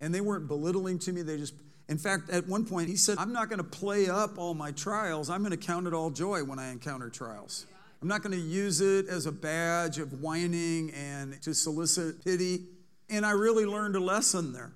And 0.00 0.14
they 0.14 0.20
weren't 0.20 0.48
belittling 0.48 0.98
to 1.00 1.12
me. 1.12 1.22
They 1.22 1.38
just, 1.38 1.54
in 1.88 1.98
fact, 1.98 2.30
at 2.30 2.46
one 2.46 2.64
point, 2.64 2.88
he 2.88 2.96
said, 2.96 3.18
I'm 3.18 3.32
not 3.32 3.48
going 3.48 3.58
to 3.58 3.64
play 3.64 4.08
up 4.08 4.38
all 4.38 4.54
my 4.54 4.72
trials. 4.72 5.30
I'm 5.30 5.40
going 5.40 5.52
to 5.52 5.56
count 5.56 5.86
it 5.86 5.94
all 5.94 6.10
joy 6.10 6.44
when 6.44 6.58
I 6.58 6.70
encounter 6.70 7.08
trials. 7.08 7.66
I'm 8.02 8.08
not 8.08 8.22
going 8.22 8.32
to 8.32 8.44
use 8.44 8.80
it 8.80 9.08
as 9.08 9.26
a 9.26 9.32
badge 9.32 9.98
of 9.98 10.20
whining 10.20 10.90
and 10.92 11.40
to 11.42 11.54
solicit 11.54 12.22
pity. 12.24 12.64
And 13.08 13.24
I 13.24 13.30
really 13.30 13.64
learned 13.64 13.96
a 13.96 14.00
lesson 14.00 14.52
there 14.52 14.72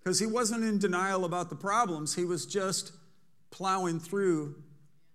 because 0.00 0.18
he 0.18 0.26
wasn't 0.26 0.64
in 0.64 0.78
denial 0.78 1.24
about 1.24 1.48
the 1.48 1.56
problems. 1.56 2.14
He 2.14 2.24
was 2.24 2.44
just 2.44 2.92
plowing 3.50 4.00
through, 4.00 4.54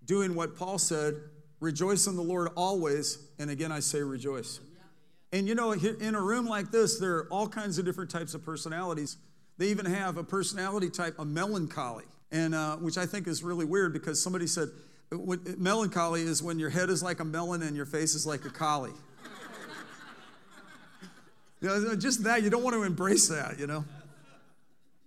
doing 0.06 0.34
what 0.36 0.58
Paul 0.58 0.80
said 0.80 1.16
rejoice 1.60 2.08
in 2.08 2.16
the 2.16 2.22
Lord 2.22 2.50
always. 2.56 3.18
And 3.40 3.50
again, 3.50 3.72
I 3.72 3.80
say 3.80 4.02
rejoice. 4.02 4.60
And 5.32 5.48
you 5.48 5.56
know, 5.56 5.72
in 5.72 6.14
a 6.14 6.22
room 6.22 6.46
like 6.46 6.70
this, 6.72 7.00
there 7.00 7.16
are 7.16 7.28
all 7.32 7.48
kinds 7.48 7.80
of 7.80 7.86
different 7.86 8.12
types 8.12 8.34
of 8.36 8.46
personalities. 8.46 9.18
They 9.58 9.68
even 9.68 9.86
have 9.86 10.18
a 10.18 10.24
personality 10.24 10.90
type, 10.90 11.16
a 11.20 11.26
melancholy, 11.26 12.06
and 12.32 12.56
uh, 12.56 12.78
which 12.78 12.98
I 12.98 13.06
think 13.06 13.28
is 13.28 13.44
really 13.44 13.66
weird 13.66 13.94
because 13.94 14.22
somebody 14.22 14.48
said 14.48 14.70
melancholy 15.58 16.22
is 16.22 16.42
when 16.42 16.60
your 16.60 16.70
head 16.70 16.90
is 16.90 17.04
like 17.04 17.20
a 17.20 17.26
melon 17.26 17.62
and 17.62 17.76
your 17.76 17.86
face 17.86 18.16
is 18.16 18.26
like 18.26 18.46
a 18.46 18.50
collie. 18.50 18.90
you 21.62 21.68
know, 21.68 21.96
just 21.96 22.24
that 22.24 22.44
you 22.44 22.50
don't 22.50 22.64
want 22.64 22.76
to 22.76 22.84
embrace 22.84 23.28
that, 23.28 23.60
you 23.60 23.68
know. 23.68 23.86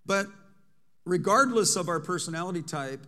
But 0.05 0.27
regardless 1.05 1.77
of 1.77 1.89
our 1.89 2.01
personality 2.01 2.63
type, 2.63 3.07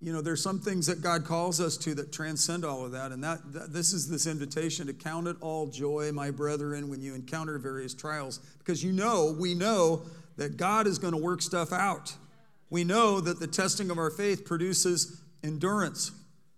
you 0.00 0.12
know, 0.12 0.20
there's 0.20 0.42
some 0.42 0.60
things 0.60 0.86
that 0.86 1.00
God 1.00 1.24
calls 1.24 1.60
us 1.60 1.76
to 1.78 1.94
that 1.94 2.12
transcend 2.12 2.64
all 2.64 2.84
of 2.84 2.92
that. 2.92 3.12
And 3.12 3.24
that, 3.24 3.38
that, 3.52 3.72
this 3.72 3.94
is 3.94 4.08
this 4.08 4.26
invitation 4.26 4.86
to 4.88 4.92
count 4.92 5.28
it 5.28 5.36
all 5.40 5.66
joy, 5.66 6.12
my 6.12 6.30
brethren, 6.30 6.90
when 6.90 7.00
you 7.00 7.14
encounter 7.14 7.58
various 7.58 7.94
trials. 7.94 8.40
Because 8.58 8.84
you 8.84 8.92
know, 8.92 9.34
we 9.38 9.54
know 9.54 10.02
that 10.36 10.56
God 10.56 10.86
is 10.86 10.98
going 10.98 11.14
to 11.14 11.20
work 11.20 11.42
stuff 11.42 11.72
out. 11.72 12.14
We 12.70 12.84
know 12.84 13.20
that 13.20 13.40
the 13.40 13.46
testing 13.46 13.90
of 13.90 13.98
our 13.98 14.10
faith 14.10 14.44
produces 14.44 15.22
endurance. 15.42 16.10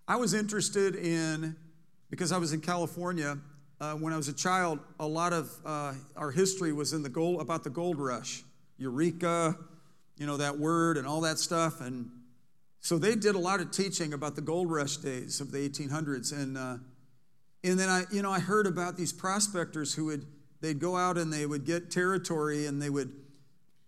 I 0.08 0.16
was 0.16 0.34
interested 0.34 0.94
in, 0.94 1.56
because 2.10 2.32
I 2.32 2.38
was 2.38 2.52
in 2.52 2.60
California 2.60 3.38
uh, 3.80 3.94
when 3.94 4.12
I 4.12 4.16
was 4.16 4.28
a 4.28 4.32
child, 4.32 4.78
a 4.98 5.06
lot 5.06 5.32
of 5.32 5.50
uh, 5.64 5.92
our 6.16 6.30
history 6.30 6.72
was 6.72 6.92
in 6.92 7.02
the 7.02 7.08
gold, 7.08 7.40
about 7.40 7.64
the 7.64 7.70
gold 7.70 7.98
rush, 7.98 8.42
Eureka, 8.78 9.56
you 10.16 10.26
know, 10.26 10.38
that 10.38 10.58
word 10.58 10.96
and 10.96 11.06
all 11.06 11.20
that 11.22 11.38
stuff. 11.38 11.80
And 11.80 12.10
so 12.80 12.98
they 12.98 13.14
did 13.14 13.34
a 13.34 13.38
lot 13.38 13.60
of 13.60 13.70
teaching 13.70 14.14
about 14.14 14.34
the 14.34 14.40
gold 14.40 14.70
rush 14.70 14.96
days 14.96 15.40
of 15.40 15.52
the 15.52 15.58
1800s. 15.68 16.32
And, 16.32 16.56
uh, 16.56 16.76
and 17.64 17.78
then 17.78 17.88
I, 17.88 18.04
you 18.10 18.22
know, 18.22 18.30
I 18.30 18.38
heard 18.38 18.66
about 18.66 18.96
these 18.96 19.12
prospectors 19.12 19.92
who 19.92 20.06
would, 20.06 20.24
they'd 20.62 20.78
go 20.78 20.96
out 20.96 21.18
and 21.18 21.30
they 21.30 21.44
would 21.44 21.66
get 21.66 21.90
territory 21.90 22.66
and 22.66 22.80
they 22.80 22.88
would 22.88 23.12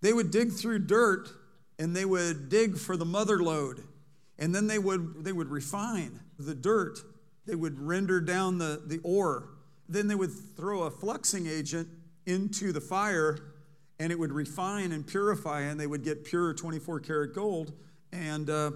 they 0.00 0.12
would 0.12 0.30
dig 0.30 0.52
through 0.52 0.80
dirt 0.80 1.28
and 1.78 1.94
they 1.94 2.04
would 2.04 2.48
dig 2.48 2.76
for 2.76 2.96
the 2.96 3.04
mother 3.04 3.42
lode. 3.42 3.84
And 4.38 4.54
then 4.54 4.66
they 4.66 4.78
would, 4.78 5.24
they 5.24 5.32
would 5.32 5.48
refine 5.48 6.20
the 6.38 6.54
dirt. 6.54 7.00
They 7.46 7.54
would 7.54 7.78
render 7.78 8.20
down 8.20 8.58
the, 8.58 8.82
the 8.86 9.00
ore. 9.02 9.48
Then 9.88 10.06
they 10.06 10.14
would 10.14 10.32
throw 10.56 10.82
a 10.82 10.90
fluxing 10.90 11.48
agent 11.48 11.88
into 12.26 12.72
the 12.72 12.80
fire 12.80 13.38
and 14.00 14.12
it 14.12 14.18
would 14.18 14.32
refine 14.32 14.92
and 14.92 15.04
purify, 15.04 15.62
and 15.62 15.80
they 15.80 15.86
would 15.86 16.04
get 16.04 16.24
pure 16.24 16.54
24 16.54 17.00
karat 17.00 17.34
gold. 17.34 17.72
And 18.12 18.48
uh, 18.48 18.70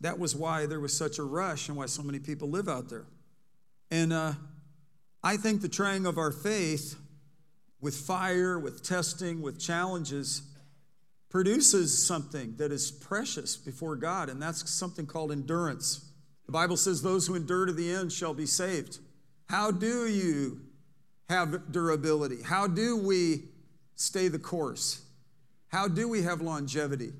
that 0.00 0.18
was 0.18 0.34
why 0.34 0.66
there 0.66 0.80
was 0.80 0.96
such 0.96 1.18
a 1.18 1.22
rush 1.22 1.68
and 1.68 1.76
why 1.76 1.86
so 1.86 2.02
many 2.02 2.18
people 2.18 2.48
live 2.48 2.68
out 2.68 2.88
there. 2.88 3.04
And 3.90 4.12
uh, 4.12 4.32
I 5.22 5.36
think 5.36 5.60
the 5.60 5.68
trying 5.68 6.06
of 6.06 6.16
our 6.16 6.32
faith 6.32 6.96
with 7.80 7.94
fire, 7.94 8.58
with 8.58 8.82
testing, 8.82 9.42
with 9.42 9.60
challenges 9.60 10.42
produces 11.32 12.06
something 12.06 12.54
that 12.58 12.70
is 12.70 12.90
precious 12.90 13.56
before 13.56 13.96
God, 13.96 14.28
and 14.28 14.40
that's 14.40 14.70
something 14.70 15.06
called 15.06 15.32
endurance. 15.32 16.04
The 16.44 16.52
Bible 16.52 16.76
says, 16.76 17.00
Those 17.00 17.26
who 17.26 17.34
endure 17.34 17.64
to 17.64 17.72
the 17.72 17.90
end 17.90 18.12
shall 18.12 18.34
be 18.34 18.44
saved. 18.44 18.98
How 19.48 19.70
do 19.70 20.06
you 20.06 20.60
have 21.30 21.72
durability? 21.72 22.42
How 22.42 22.66
do 22.66 22.98
we 22.98 23.44
stay 23.94 24.28
the 24.28 24.38
course? 24.38 25.06
How 25.68 25.88
do 25.88 26.06
we 26.06 26.20
have 26.20 26.42
longevity? 26.42 27.14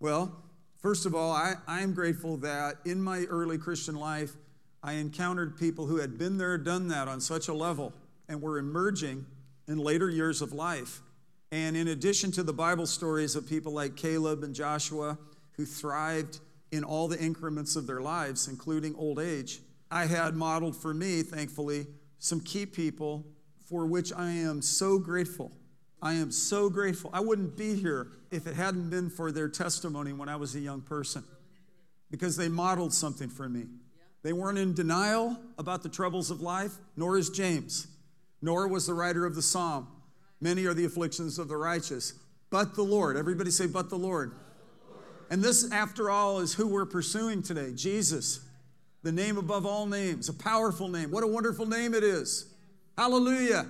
Well, 0.00 0.36
first 0.82 1.06
of 1.06 1.14
all, 1.14 1.32
I, 1.32 1.54
I'm 1.66 1.94
grateful 1.94 2.36
that 2.38 2.74
in 2.84 3.02
my 3.02 3.20
early 3.30 3.56
Christian 3.56 3.94
life, 3.94 4.32
I 4.82 4.94
encountered 4.94 5.56
people 5.56 5.86
who 5.86 5.96
had 5.96 6.18
been 6.18 6.36
there, 6.36 6.58
done 6.58 6.88
that 6.88 7.08
on 7.08 7.22
such 7.22 7.48
a 7.48 7.54
level, 7.54 7.94
and 8.28 8.42
were 8.42 8.58
emerging 8.58 9.24
in 9.66 9.78
later 9.78 10.10
years 10.10 10.42
of 10.42 10.52
life 10.52 11.00
and 11.54 11.76
in 11.76 11.86
addition 11.86 12.32
to 12.32 12.42
the 12.42 12.52
Bible 12.52 12.84
stories 12.84 13.36
of 13.36 13.48
people 13.48 13.72
like 13.72 13.94
Caleb 13.94 14.42
and 14.42 14.52
Joshua 14.52 15.16
who 15.52 15.64
thrived 15.64 16.40
in 16.72 16.82
all 16.82 17.06
the 17.06 17.16
increments 17.20 17.76
of 17.76 17.86
their 17.86 18.00
lives, 18.00 18.48
including 18.48 18.92
old 18.96 19.20
age, 19.20 19.60
I 19.88 20.06
had 20.06 20.34
modeled 20.34 20.74
for 20.74 20.92
me, 20.92 21.22
thankfully, 21.22 21.86
some 22.18 22.40
key 22.40 22.66
people 22.66 23.24
for 23.68 23.86
which 23.86 24.12
I 24.12 24.30
am 24.30 24.62
so 24.62 24.98
grateful. 24.98 25.52
I 26.02 26.14
am 26.14 26.32
so 26.32 26.68
grateful. 26.68 27.10
I 27.12 27.20
wouldn't 27.20 27.56
be 27.56 27.76
here 27.76 28.08
if 28.32 28.48
it 28.48 28.56
hadn't 28.56 28.90
been 28.90 29.08
for 29.08 29.30
their 29.30 29.48
testimony 29.48 30.12
when 30.12 30.28
I 30.28 30.34
was 30.34 30.56
a 30.56 30.60
young 30.60 30.80
person 30.80 31.22
because 32.10 32.36
they 32.36 32.48
modeled 32.48 32.92
something 32.92 33.28
for 33.28 33.48
me. 33.48 33.66
They 34.24 34.32
weren't 34.32 34.58
in 34.58 34.74
denial 34.74 35.38
about 35.56 35.84
the 35.84 35.88
troubles 35.88 36.32
of 36.32 36.40
life, 36.40 36.72
nor 36.96 37.16
is 37.16 37.30
James, 37.30 37.86
nor 38.42 38.66
was 38.66 38.88
the 38.88 38.94
writer 38.94 39.24
of 39.24 39.36
the 39.36 39.42
psalm. 39.42 39.86
Many 40.44 40.66
are 40.66 40.74
the 40.74 40.84
afflictions 40.84 41.38
of 41.38 41.48
the 41.48 41.56
righteous, 41.56 42.12
but 42.50 42.74
the 42.74 42.82
Lord. 42.82 43.16
Everybody 43.16 43.50
say, 43.50 43.66
but 43.66 43.88
the 43.88 43.96
Lord. 43.96 44.34
And 45.30 45.42
this, 45.42 45.72
after 45.72 46.10
all, 46.10 46.40
is 46.40 46.52
who 46.52 46.68
we're 46.68 46.84
pursuing 46.84 47.42
today 47.42 47.72
Jesus, 47.72 48.40
the 49.02 49.10
name 49.10 49.38
above 49.38 49.64
all 49.64 49.86
names, 49.86 50.28
a 50.28 50.34
powerful 50.34 50.88
name. 50.88 51.10
What 51.10 51.24
a 51.24 51.26
wonderful 51.26 51.64
name 51.64 51.94
it 51.94 52.04
is. 52.04 52.54
Hallelujah. 52.98 53.66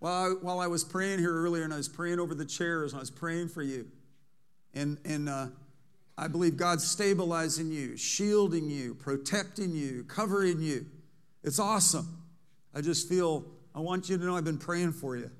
While 0.00 0.12
I, 0.12 0.34
while 0.44 0.58
I 0.58 0.66
was 0.66 0.82
praying 0.82 1.20
here 1.20 1.32
earlier 1.32 1.62
and 1.62 1.72
I 1.72 1.76
was 1.76 1.88
praying 1.88 2.18
over 2.18 2.34
the 2.34 2.44
chairs, 2.44 2.92
I 2.92 2.98
was 2.98 3.12
praying 3.12 3.50
for 3.50 3.62
you. 3.62 3.86
And, 4.74 4.98
and 5.04 5.28
uh, 5.28 5.46
I 6.18 6.26
believe 6.26 6.56
God's 6.56 6.84
stabilizing 6.84 7.70
you, 7.70 7.96
shielding 7.96 8.68
you, 8.68 8.94
protecting 8.94 9.70
you, 9.70 10.02
covering 10.08 10.60
you. 10.60 10.86
It's 11.44 11.60
awesome. 11.60 12.24
I 12.74 12.80
just 12.80 13.08
feel, 13.08 13.44
I 13.72 13.78
want 13.78 14.08
you 14.08 14.18
to 14.18 14.24
know 14.24 14.36
I've 14.36 14.42
been 14.42 14.58
praying 14.58 14.94
for 14.94 15.16
you. 15.16 15.30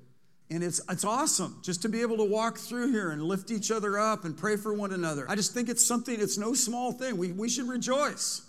And 0.51 0.65
it's, 0.65 0.81
it's 0.89 1.05
awesome 1.05 1.59
just 1.63 1.81
to 1.83 1.89
be 1.89 2.01
able 2.01 2.17
to 2.17 2.25
walk 2.25 2.57
through 2.57 2.91
here 2.91 3.11
and 3.11 3.23
lift 3.23 3.51
each 3.51 3.71
other 3.71 3.97
up 3.97 4.25
and 4.25 4.37
pray 4.37 4.57
for 4.57 4.73
one 4.73 4.91
another. 4.91 5.25
I 5.29 5.35
just 5.35 5.53
think 5.53 5.69
it's 5.69 5.83
something, 5.83 6.19
it's 6.19 6.37
no 6.37 6.53
small 6.53 6.91
thing. 6.91 7.15
We, 7.15 7.31
we 7.31 7.47
should 7.47 7.69
rejoice. 7.69 8.41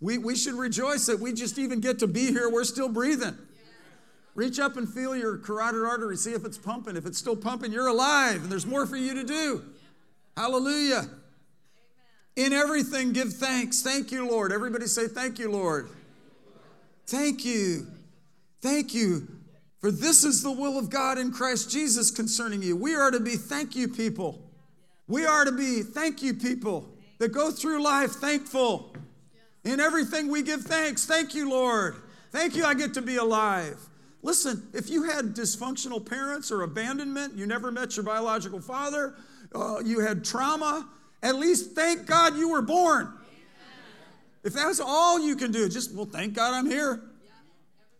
We, 0.00 0.16
we 0.16 0.34
should 0.34 0.54
rejoice 0.54 1.04
that 1.06 1.20
we 1.20 1.34
just 1.34 1.58
even 1.58 1.80
get 1.80 1.98
to 1.98 2.06
be 2.06 2.28
here. 2.28 2.50
We're 2.50 2.64
still 2.64 2.88
breathing. 2.88 3.36
Reach 4.34 4.58
up 4.58 4.78
and 4.78 4.88
feel 4.88 5.14
your 5.14 5.36
carotid 5.36 5.84
artery, 5.84 6.16
see 6.16 6.32
if 6.32 6.46
it's 6.46 6.56
pumping. 6.56 6.96
If 6.96 7.04
it's 7.04 7.18
still 7.18 7.36
pumping, 7.36 7.72
you're 7.72 7.88
alive, 7.88 8.42
and 8.42 8.50
there's 8.50 8.64
more 8.64 8.86
for 8.86 8.96
you 8.96 9.12
to 9.14 9.22
do. 9.22 9.62
Hallelujah. 10.34 11.10
In 12.36 12.54
everything, 12.54 13.12
give 13.12 13.34
thanks. 13.34 13.82
Thank 13.82 14.10
you, 14.10 14.26
Lord. 14.26 14.50
Everybody 14.50 14.86
say, 14.86 15.08
Thank 15.08 15.38
you, 15.38 15.50
Lord. 15.50 15.90
Thank 17.06 17.44
you. 17.44 17.86
Thank 18.62 18.94
you. 18.94 19.28
For 19.82 19.90
this 19.90 20.22
is 20.22 20.44
the 20.44 20.52
will 20.52 20.78
of 20.78 20.90
God 20.90 21.18
in 21.18 21.32
Christ 21.32 21.68
Jesus 21.68 22.12
concerning 22.12 22.62
you. 22.62 22.76
We 22.76 22.94
are 22.94 23.10
to 23.10 23.18
be 23.18 23.34
thank 23.34 23.74
you 23.74 23.88
people. 23.88 24.40
We 25.08 25.26
are 25.26 25.44
to 25.44 25.50
be 25.50 25.82
thank 25.82 26.22
you 26.22 26.34
people 26.34 26.88
that 27.18 27.32
go 27.32 27.50
through 27.50 27.82
life 27.82 28.12
thankful. 28.12 28.94
In 29.64 29.80
everything 29.80 30.30
we 30.30 30.44
give 30.44 30.60
thanks. 30.60 31.04
Thank 31.04 31.34
you, 31.34 31.50
Lord. 31.50 31.96
Thank 32.30 32.54
you, 32.54 32.64
I 32.64 32.74
get 32.74 32.94
to 32.94 33.02
be 33.02 33.16
alive. 33.16 33.76
Listen, 34.22 34.62
if 34.72 34.88
you 34.88 35.02
had 35.02 35.34
dysfunctional 35.34 36.04
parents 36.08 36.52
or 36.52 36.62
abandonment, 36.62 37.34
you 37.34 37.46
never 37.46 37.72
met 37.72 37.96
your 37.96 38.04
biological 38.04 38.60
father, 38.60 39.14
uh, 39.52 39.80
you 39.84 39.98
had 39.98 40.24
trauma, 40.24 40.88
at 41.24 41.34
least 41.34 41.72
thank 41.72 42.06
God 42.06 42.36
you 42.36 42.50
were 42.50 42.62
born. 42.62 43.12
If 44.44 44.52
that's 44.52 44.78
all 44.78 45.18
you 45.18 45.34
can 45.34 45.50
do, 45.50 45.68
just, 45.68 45.92
well, 45.92 46.06
thank 46.06 46.34
God 46.34 46.54
I'm 46.54 46.70
here. 46.70 47.02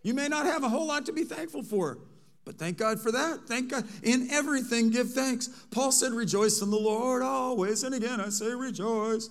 You 0.02 0.14
may 0.14 0.28
not 0.28 0.46
have 0.46 0.64
a 0.64 0.68
whole 0.68 0.86
lot 0.86 1.06
to 1.06 1.12
be 1.12 1.24
thankful 1.24 1.62
for, 1.62 1.98
but 2.44 2.58
thank 2.58 2.76
God 2.76 3.00
for 3.00 3.12
that. 3.12 3.46
Thank 3.46 3.70
God. 3.70 3.86
In 4.02 4.30
everything, 4.30 4.90
give 4.90 5.12
thanks. 5.12 5.48
Paul 5.70 5.92
said, 5.92 6.12
Rejoice 6.12 6.60
in 6.60 6.70
the 6.70 6.78
Lord 6.78 7.22
always. 7.22 7.84
And 7.84 7.94
again, 7.94 8.20
I 8.20 8.30
say, 8.30 8.52
Rejoice. 8.52 9.30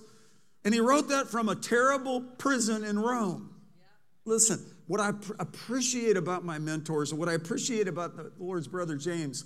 And 0.64 0.72
he 0.72 0.80
wrote 0.80 1.08
that 1.08 1.28
from 1.28 1.48
a 1.48 1.56
terrible 1.56 2.20
prison 2.20 2.84
in 2.84 2.98
Rome. 2.98 3.50
Listen, 4.24 4.64
what 4.86 5.00
I 5.00 5.12
pr- 5.12 5.32
appreciate 5.38 6.16
about 6.16 6.44
my 6.44 6.58
mentors 6.58 7.10
and 7.10 7.18
what 7.18 7.28
I 7.28 7.32
appreciate 7.32 7.88
about 7.88 8.16
the 8.16 8.32
Lord's 8.38 8.68
brother 8.68 8.96
James 8.96 9.44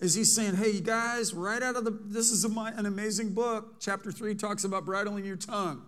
is 0.00 0.14
he's 0.14 0.34
saying, 0.34 0.56
hey, 0.56 0.70
you 0.70 0.80
guys, 0.80 1.34
right 1.34 1.62
out 1.62 1.76
of 1.76 1.84
the, 1.84 1.90
this 1.90 2.30
is 2.30 2.44
a, 2.44 2.48
an 2.76 2.86
amazing 2.86 3.34
book. 3.34 3.80
Chapter 3.80 4.12
three 4.12 4.34
talks 4.34 4.64
about 4.64 4.84
bridling 4.84 5.24
your 5.24 5.36
tongue. 5.36 5.82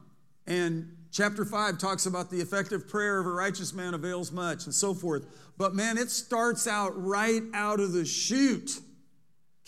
And 0.47 0.97
chapter 1.13 1.45
five 1.45 1.79
talks 1.79 2.07
about 2.07 2.31
the 2.31 2.41
effective 2.41 2.89
prayer 2.89 3.21
of 3.21 3.27
a 3.27 3.31
righteous 3.31 3.73
man 3.73 3.95
avails 3.95 4.33
much 4.33 4.65
and 4.65 4.75
so 4.75 4.95
forth. 4.95 5.27
But 5.59 5.75
man, 5.75 5.99
it 5.99 6.11
starts 6.11 6.67
out 6.67 6.93
right 6.97 7.43
out 7.53 7.81
of 7.81 7.93
the 7.93 8.05
chute 8.05 8.81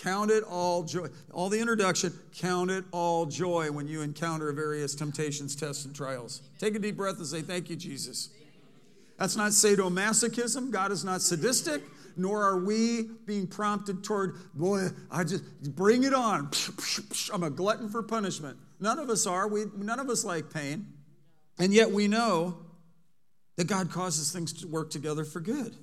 Count 0.03 0.33
it 0.33 0.43
all 0.43 0.83
joy. 0.83 1.07
All 1.33 1.49
the 1.49 1.61
introduction, 1.61 2.13
count 2.35 2.73
it 2.73 2.85
all 2.91 3.25
joy 3.25 3.71
when 3.71 3.87
you 3.87 4.03
encounter 4.03 4.53
various 4.53 4.97
temptations, 4.97 5.55
tests, 5.55 5.85
and 5.85 5.95
trials. 5.95 6.43
Take 6.59 6.75
a 6.75 6.81
deep 6.81 6.97
breath 6.97 7.19
and 7.19 7.27
say, 7.27 7.41
Thank 7.41 7.71
you, 7.71 7.77
Jesus. 7.77 8.31
That's 9.17 9.37
not 9.37 9.53
sadomasochism. 9.53 10.73
God 10.73 10.91
is 10.91 11.05
not 11.05 11.23
sadistic, 11.23 11.83
nor 12.17 12.43
are 12.43 12.59
we 12.59 13.11
being 13.27 13.47
prompted 13.47 14.03
toward, 14.03 14.35
boy, 14.55 14.89
I 15.09 15.23
just 15.23 15.45
bring 15.77 16.03
it 16.03 16.13
on. 16.13 16.51
I'm 17.33 17.45
a 17.45 17.51
glutton 17.51 17.89
for 17.89 18.03
punishment. 18.03 18.59
None 18.81 18.99
of 18.99 19.09
us 19.09 19.25
are. 19.25 19.47
We, 19.47 19.67
none 19.77 20.01
of 20.01 20.11
us 20.11 20.25
like 20.25 20.53
pain. 20.53 20.87
And 21.59 21.73
yet 21.73 21.91
we 21.91 22.09
know 22.09 22.57
that 23.57 23.67
God 23.67 23.91
causes 23.91 24.33
things 24.33 24.53
to 24.55 24.67
work 24.67 24.91
together 24.91 25.25
for 25.25 25.41
good 25.41 25.77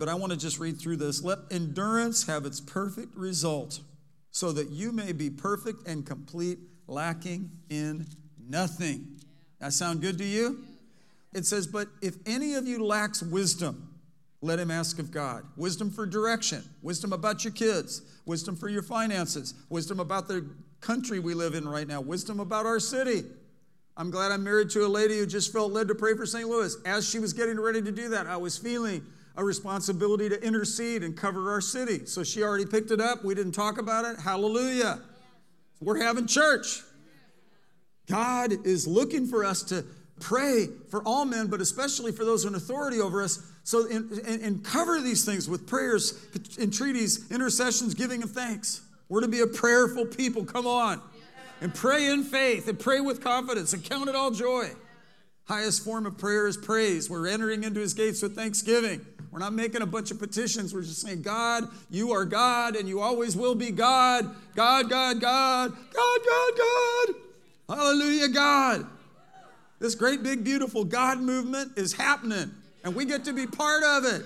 but 0.00 0.08
I 0.08 0.14
want 0.14 0.32
to 0.32 0.38
just 0.38 0.58
read 0.58 0.80
through 0.80 0.96
this. 0.96 1.22
Let 1.22 1.38
endurance 1.50 2.26
have 2.26 2.46
its 2.46 2.58
perfect 2.58 3.14
result, 3.14 3.80
so 4.30 4.50
that 4.52 4.70
you 4.70 4.92
may 4.92 5.12
be 5.12 5.28
perfect 5.28 5.86
and 5.86 6.06
complete, 6.06 6.58
lacking 6.86 7.50
in 7.68 8.06
nothing. 8.48 9.20
That 9.60 9.74
sound 9.74 10.00
good 10.00 10.16
to 10.16 10.24
you? 10.24 10.64
It 11.34 11.44
says, 11.44 11.66
But 11.66 11.88
if 12.00 12.16
any 12.24 12.54
of 12.54 12.66
you 12.66 12.82
lacks 12.82 13.22
wisdom, 13.22 13.90
let 14.40 14.58
him 14.58 14.70
ask 14.70 14.98
of 14.98 15.10
God. 15.10 15.44
Wisdom 15.54 15.90
for 15.90 16.06
direction, 16.06 16.64
wisdom 16.80 17.12
about 17.12 17.44
your 17.44 17.52
kids, 17.52 18.00
wisdom 18.24 18.56
for 18.56 18.70
your 18.70 18.82
finances, 18.82 19.52
wisdom 19.68 20.00
about 20.00 20.28
the 20.28 20.48
country 20.80 21.18
we 21.18 21.34
live 21.34 21.54
in 21.54 21.68
right 21.68 21.86
now, 21.86 22.00
wisdom 22.00 22.40
about 22.40 22.64
our 22.64 22.80
city. 22.80 23.24
I'm 24.00 24.10
glad 24.10 24.32
I'm 24.32 24.42
married 24.42 24.70
to 24.70 24.86
a 24.86 24.88
lady 24.88 25.18
who 25.18 25.26
just 25.26 25.52
felt 25.52 25.72
led 25.72 25.88
to 25.88 25.94
pray 25.94 26.14
for 26.14 26.24
St. 26.24 26.48
Louis. 26.48 26.74
As 26.86 27.06
she 27.06 27.18
was 27.18 27.34
getting 27.34 27.60
ready 27.60 27.82
to 27.82 27.92
do 27.92 28.08
that, 28.08 28.26
I 28.26 28.38
was 28.38 28.56
feeling 28.56 29.04
a 29.36 29.44
responsibility 29.44 30.26
to 30.30 30.42
intercede 30.42 31.02
and 31.02 31.14
cover 31.14 31.50
our 31.50 31.60
city. 31.60 32.06
So 32.06 32.24
she 32.24 32.42
already 32.42 32.64
picked 32.64 32.90
it 32.92 32.98
up. 32.98 33.22
We 33.22 33.34
didn't 33.34 33.52
talk 33.52 33.76
about 33.76 34.06
it. 34.06 34.18
Hallelujah. 34.18 35.02
We're 35.82 36.02
having 36.02 36.26
church. 36.26 36.80
God 38.08 38.66
is 38.66 38.86
looking 38.86 39.26
for 39.26 39.44
us 39.44 39.62
to 39.64 39.84
pray 40.18 40.68
for 40.88 41.02
all 41.02 41.26
men, 41.26 41.48
but 41.48 41.60
especially 41.60 42.10
for 42.10 42.24
those 42.24 42.46
in 42.46 42.54
authority 42.54 43.00
over 43.00 43.22
us. 43.22 43.52
So, 43.64 43.86
and, 43.86 44.64
cover 44.64 44.98
these 45.02 45.26
things 45.26 45.46
with 45.46 45.66
prayers, 45.66 46.18
entreaties, 46.58 47.30
intercessions, 47.30 47.92
giving 47.92 48.22
of 48.22 48.30
thanks. 48.30 48.80
We're 49.10 49.20
to 49.20 49.28
be 49.28 49.40
a 49.40 49.46
prayerful 49.46 50.06
people. 50.06 50.46
Come 50.46 50.66
on. 50.66 51.02
And 51.60 51.74
pray 51.74 52.06
in 52.06 52.24
faith 52.24 52.68
and 52.68 52.78
pray 52.78 53.00
with 53.00 53.22
confidence 53.22 53.72
and 53.72 53.84
count 53.84 54.08
it 54.08 54.14
all 54.14 54.30
joy. 54.30 54.70
Highest 55.44 55.84
form 55.84 56.06
of 56.06 56.16
prayer 56.16 56.46
is 56.46 56.56
praise. 56.56 57.10
We're 57.10 57.26
entering 57.26 57.64
into 57.64 57.80
his 57.80 57.92
gates 57.92 58.22
with 58.22 58.34
thanksgiving. 58.34 59.04
We're 59.30 59.40
not 59.40 59.52
making 59.52 59.82
a 59.82 59.86
bunch 59.86 60.10
of 60.10 60.18
petitions. 60.18 60.74
We're 60.74 60.82
just 60.82 61.00
saying, 61.02 61.22
God, 61.22 61.68
you 61.90 62.12
are 62.12 62.24
God 62.24 62.76
and 62.76 62.88
you 62.88 63.00
always 63.00 63.36
will 63.36 63.54
be 63.54 63.70
God. 63.70 64.34
God, 64.54 64.88
God, 64.88 65.20
God, 65.20 65.70
God, 65.70 66.20
God, 66.26 66.52
God. 66.56 67.14
Hallelujah, 67.68 68.28
God. 68.28 68.86
This 69.78 69.94
great, 69.94 70.22
big, 70.22 70.44
beautiful 70.44 70.84
God 70.84 71.20
movement 71.20 71.72
is 71.76 71.92
happening 71.92 72.50
and 72.84 72.94
we 72.94 73.04
get 73.04 73.24
to 73.24 73.32
be 73.32 73.46
part 73.46 73.82
of 73.82 74.04
it. 74.04 74.24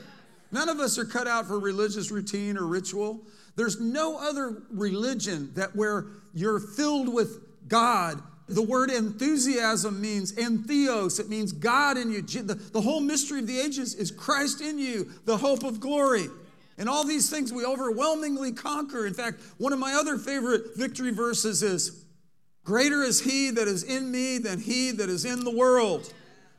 None 0.53 0.69
of 0.69 0.79
us 0.79 0.99
are 0.99 1.05
cut 1.05 1.27
out 1.27 1.47
for 1.47 1.59
religious 1.59 2.11
routine 2.11 2.57
or 2.57 2.67
ritual. 2.67 3.21
There's 3.57 3.81
no 3.81 4.19
other 4.19 4.63
religion 4.71 5.53
that 5.55 5.77
where 5.77 6.07
you're 6.33 6.61
filled 6.61 7.13
with 7.13 7.69
God 7.69 8.23
the 8.49 8.63
word 8.63 8.91
enthusiasm 8.91 10.01
means 10.01 10.33
entheos, 10.33 11.19
it 11.19 11.29
means 11.29 11.53
God 11.53 11.97
in 11.97 12.11
you. 12.11 12.21
The, 12.21 12.55
the 12.55 12.81
whole 12.81 13.01
mystery 13.01 13.41
of 13.41 13.47
the 13.47 13.59
ages 13.59 13.95
is 13.95 14.11
Christ 14.11 14.61
in 14.61 14.79
you, 14.79 15.11
the 15.25 15.39
hope 15.39 15.65
of 15.65 15.81
glory. 15.81 16.27
And 16.77 16.89
all 16.89 17.05
these 17.05 17.31
things 17.31 17.53
we 17.53 17.65
overwhelmingly 17.65 18.53
conquer. 18.53 19.07
In 19.07 19.15
fact, 19.15 19.41
one 19.59 19.73
of 19.73 19.79
my 19.79 19.95
other 19.95 20.19
favorite 20.19 20.77
victory 20.77 21.13
verses 21.13 21.63
is 21.63 22.05
Greater 22.65 23.03
is 23.03 23.21
he 23.21 23.51
that 23.51 23.69
is 23.69 23.83
in 23.83 24.11
me 24.11 24.39
than 24.39 24.59
he 24.59 24.91
that 24.91 25.11
is 25.11 25.27
in 25.27 25.45
the 25.45 25.55
world. 25.55 26.13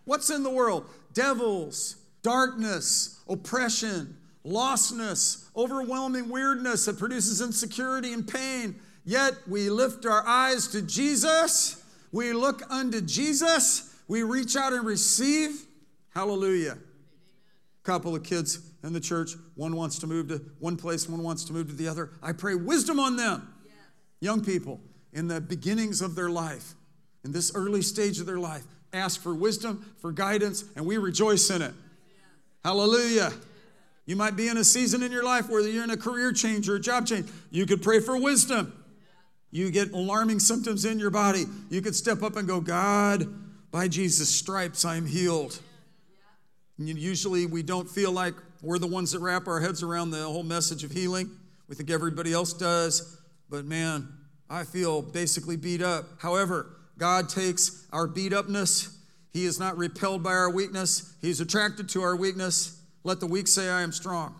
What's 0.05 0.29
in 0.29 0.43
the 0.43 0.51
world? 0.51 0.87
Devils, 1.13 1.95
darkness, 2.21 3.19
oppression, 3.27 4.15
lostness, 4.45 5.45
overwhelming 5.55 6.29
weirdness 6.29 6.85
that 6.85 6.99
produces 6.99 7.41
insecurity 7.41 8.13
and 8.13 8.27
pain. 8.27 8.75
Yet 9.03 9.33
we 9.47 9.69
lift 9.69 10.05
our 10.05 10.25
eyes 10.25 10.67
to 10.69 10.81
Jesus, 10.81 11.83
we 12.11 12.33
look 12.33 12.61
unto 12.69 13.01
Jesus, 13.01 13.93
we 14.07 14.23
reach 14.23 14.55
out 14.55 14.73
and 14.73 14.85
receive. 14.85 15.65
Hallelujah. 16.09 16.77
Couple 17.83 18.15
of 18.15 18.23
kids 18.23 18.59
in 18.83 18.93
the 18.93 18.99
church, 18.99 19.31
one 19.55 19.75
wants 19.75 19.99
to 19.99 20.07
move 20.07 20.29
to 20.29 20.41
one 20.59 20.77
place, 20.77 21.07
one 21.07 21.21
wants 21.21 21.43
to 21.45 21.53
move 21.53 21.67
to 21.67 21.75
the 21.75 21.87
other. 21.87 22.11
I 22.23 22.31
pray 22.31 22.55
wisdom 22.55 22.99
on 22.99 23.15
them. 23.15 23.53
Young 24.21 24.43
people 24.43 24.79
in 25.13 25.27
the 25.27 25.39
beginnings 25.41 26.01
of 26.01 26.15
their 26.15 26.29
life, 26.29 26.73
in 27.23 27.31
this 27.31 27.53
early 27.53 27.81
stage 27.81 28.19
of 28.19 28.25
their 28.25 28.39
life, 28.39 28.63
ask 28.91 29.21
for 29.21 29.35
wisdom, 29.35 29.93
for 29.99 30.11
guidance, 30.11 30.63
and 30.75 30.85
we 30.85 30.97
rejoice 30.97 31.49
in 31.49 31.61
it. 31.61 31.73
Hallelujah. 32.63 33.31
You 34.05 34.15
might 34.15 34.35
be 34.35 34.47
in 34.47 34.57
a 34.57 34.63
season 34.63 35.01
in 35.01 35.11
your 35.11 35.23
life 35.23 35.49
where 35.49 35.61
you're 35.61 35.83
in 35.83 35.89
a 35.89 35.97
career 35.97 36.31
change 36.31 36.69
or 36.69 36.75
a 36.75 36.79
job 36.79 37.07
change. 37.07 37.27
You 37.49 37.65
could 37.65 37.81
pray 37.81 37.99
for 37.99 38.19
wisdom 38.19 38.85
you 39.55 39.71
get 39.71 39.93
alarming 39.93 40.41
symptoms 40.41 40.83
in 40.83 40.99
your 40.99 41.09
body, 41.09 41.45
you 41.69 41.81
could 41.81 41.95
step 41.95 42.21
up 42.23 42.35
and 42.35 42.45
go, 42.45 42.59
God, 42.59 43.25
by 43.71 43.87
Jesus' 43.87 44.27
stripes, 44.27 44.83
I'm 44.83 45.05
healed. 45.05 45.57
And 46.77 46.89
usually 46.89 47.45
we 47.45 47.63
don't 47.63 47.89
feel 47.89 48.11
like 48.11 48.33
we're 48.61 48.79
the 48.79 48.87
ones 48.87 49.13
that 49.13 49.19
wrap 49.19 49.47
our 49.47 49.61
heads 49.61 49.81
around 49.81 50.11
the 50.11 50.23
whole 50.23 50.43
message 50.43 50.83
of 50.83 50.91
healing. 50.91 51.31
We 51.69 51.75
think 51.75 51.89
everybody 51.89 52.33
else 52.33 52.51
does. 52.51 53.17
But 53.49 53.63
man, 53.63 54.09
I 54.49 54.65
feel 54.65 55.01
basically 55.01 55.55
beat 55.55 55.81
up. 55.81 56.03
However, 56.19 56.75
God 56.97 57.29
takes 57.29 57.87
our 57.93 58.07
beat 58.07 58.33
upness. 58.33 58.97
He 59.31 59.45
is 59.45 59.57
not 59.57 59.77
repelled 59.77 60.21
by 60.21 60.33
our 60.33 60.49
weakness. 60.49 61.13
He's 61.21 61.39
attracted 61.39 61.87
to 61.89 62.01
our 62.01 62.17
weakness. 62.17 62.74
Let 63.05 63.19
the 63.19 63.27
weak 63.27 63.47
say, 63.47 63.69
I 63.69 63.83
am 63.83 63.91
strong. 63.91 64.35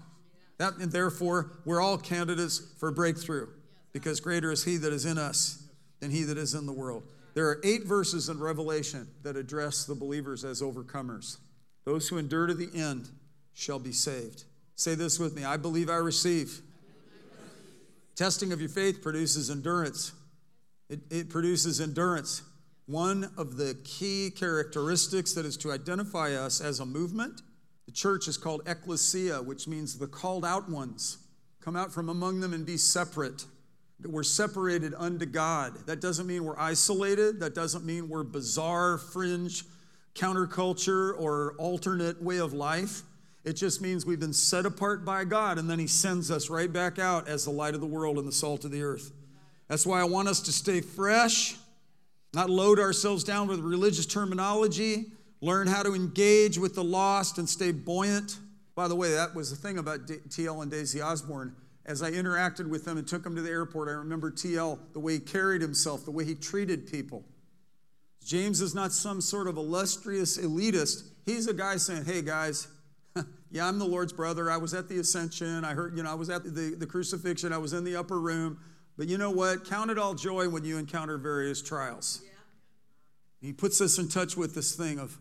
That, 0.58 0.78
and 0.78 0.92
therefore, 0.92 1.52
we're 1.66 1.80
all 1.80 2.00
candidates 2.00 2.62
for 2.80 2.92
breakthrough 2.92 3.48
because 3.94 4.20
greater 4.20 4.52
is 4.52 4.64
he 4.64 4.78
that 4.78 4.92
is 4.92 5.06
in 5.06 5.20
us 5.20 5.68
than 6.00 6.10
he 6.10 6.24
that 6.24 6.38
is 6.38 6.56
in 6.56 6.66
the 6.66 6.74
world. 6.74 7.04
There 7.36 7.48
are 7.48 7.62
eight 7.64 7.86
verses 7.86 8.28
in 8.28 8.40
Revelation 8.40 9.08
that 9.22 9.36
address 9.36 9.86
the 9.86 9.94
believers 9.94 10.44
as 10.44 10.64
overcomers. 10.64 11.38
Those 11.86 12.10
who 12.10 12.18
endure 12.18 12.48
to 12.48 12.56
the 12.56 12.70
end 12.76 13.10
shall 13.54 13.78
be 13.78 13.92
saved. 13.92 14.46
Say 14.76 14.96
this 14.96 15.20
with 15.20 15.36
me 15.36 15.46
I 15.46 15.58
believe 15.58 15.90
I 15.90 15.98
receive. 15.98 16.62
Testing 18.16 18.52
of 18.52 18.60
your 18.62 18.70
faith 18.70 19.02
produces 19.02 19.52
endurance. 19.52 20.14
It, 20.90 21.02
it, 21.12 21.30
produces 21.30 21.82
endurance. 21.82 22.42
One 22.88 23.30
of 23.38 23.58
the 23.58 23.78
key 23.84 24.32
characteristics 24.32 25.34
that 25.34 25.46
is 25.46 25.58
to 25.58 25.72
identify 25.72 26.34
us 26.34 26.62
as 26.62 26.80
a 26.80 26.86
movement, 26.86 27.42
church 27.96 28.28
is 28.28 28.38
called 28.38 28.62
ecclesia, 28.68 29.42
which 29.42 29.68
means 29.68 29.98
the 29.98 30.08
called 30.08 30.46
out 30.46 30.70
ones. 30.70 31.18
Come 31.62 31.76
out 31.76 31.92
from 31.92 32.10
among 32.10 32.42
them 32.42 32.54
and 32.54 32.66
be 32.66 32.78
separate. 32.78 33.46
We're 34.04 34.24
separated 34.24 34.94
unto 34.96 35.26
God. 35.26 35.88
That 35.88 36.02
doesn't 36.02 36.28
mean 36.28 36.44
we're 36.44 36.60
isolated. 36.60 37.40
That 37.40 37.56
doesn't 37.56 37.86
mean 37.86 38.10
we're 38.10 38.24
bizarre, 38.24 38.98
fringe, 38.98 39.64
counterculture, 40.14 41.20
or 41.20 41.56
alternate 41.58 42.22
way 42.22 42.38
of 42.38 42.54
life. 42.54 43.02
It 43.46 43.54
just 43.54 43.82
means 43.82 44.06
we've 44.06 44.20
been 44.20 44.34
set 44.34 44.66
apart 44.66 45.06
by 45.06 45.24
God, 45.24 45.58
and 45.58 45.70
then 45.70 45.80
He 45.80 45.88
sends 45.88 46.30
us 46.30 46.50
right 46.50 46.72
back 46.72 47.00
out 47.00 47.28
as 47.28 47.46
the 47.46 47.52
light 47.52 47.74
of 47.74 47.82
the 47.82 47.88
world 47.88 48.18
and 48.18 48.28
the 48.28 48.34
salt 48.34 48.66
of 48.66 48.72
the 48.72 48.84
earth. 48.84 49.12
That's 49.70 49.86
why 49.86 50.02
I 50.02 50.04
want 50.04 50.28
us 50.28 50.42
to 50.42 50.52
stay 50.52 50.82
fresh, 50.82 51.56
not 52.34 52.50
load 52.50 52.80
ourselves 52.80 53.24
down 53.24 53.48
with 53.48 53.60
religious 53.60 54.06
terminology, 54.06 55.06
learn 55.42 55.68
how 55.68 55.84
to 55.84 55.94
engage 55.94 56.58
with 56.58 56.76
the 56.76 56.84
lost 56.84 57.38
and 57.38 57.48
stay 57.48 57.72
buoyant. 57.72 58.40
By 58.76 58.88
the 58.88 58.96
way, 58.96 59.12
that 59.12 59.36
was 59.36 59.50
the 59.50 59.56
thing 59.56 59.78
about 59.78 60.08
TL 60.08 60.62
and 60.62 60.72
Daisy 60.72 61.02
Osborn 61.02 61.56
as 61.86 62.02
I 62.02 62.12
interacted 62.12 62.68
with 62.68 62.84
them 62.84 62.98
and 62.98 63.08
took 63.08 63.24
them 63.24 63.36
to 63.36 63.42
the 63.42 63.50
airport, 63.50 63.90
I 63.90 63.92
remember 63.92 64.32
TL, 64.32 64.80
the 64.94 65.00
way 65.00 65.14
he 65.14 65.20
carried 65.20 65.62
himself, 65.62 66.04
the 66.04 66.12
way 66.12 66.26
he 66.26 66.34
treated 66.34 66.88
people. 66.88 67.24
James 68.26 68.60
is 68.60 68.74
not 68.74 68.92
some 68.92 69.22
sort 69.22 69.48
of 69.48 69.56
illustrious 69.56 70.38
elitist. 70.38 71.10
He's 71.26 71.48
a 71.48 71.54
guy 71.54 71.78
saying, 71.78 72.06
hey 72.06 72.24
guys, 72.24 72.68
yeah, 73.52 73.68
I'm 73.68 73.78
the 73.78 73.86
Lord's 73.86 74.14
brother. 74.14 74.50
I 74.50 74.58
was 74.58 74.74
at 74.74 74.90
the 74.90 74.98
ascension. 74.98 75.64
I 75.64 75.74
heard, 75.74 75.96
you 75.96 76.02
know, 76.02 76.10
I 76.10 76.16
was 76.16 76.32
at 76.32 76.44
the, 76.44 76.76
the 76.76 76.88
crucifixion. 76.88 77.54
I 77.54 77.60
was 77.60 77.74
in 77.74 77.84
the 77.84 77.96
upper 77.96 78.20
room. 78.20 78.60
But 78.98 79.08
you 79.08 79.20
know 79.20 79.30
what? 79.30 79.66
Count 79.66 79.92
it 79.92 80.00
all 80.00 80.16
joy 80.16 80.50
when 80.50 80.64
you 80.66 80.80
encounter 80.80 81.20
various 81.20 81.62
trials. 81.62 82.22
Yeah. 82.24 82.32
He 83.42 83.54
puts 83.54 83.80
us 83.80 84.00
in 84.00 84.08
touch 84.08 84.36
with 84.36 84.56
this 84.56 84.74
thing 84.74 84.98
of 84.98 85.20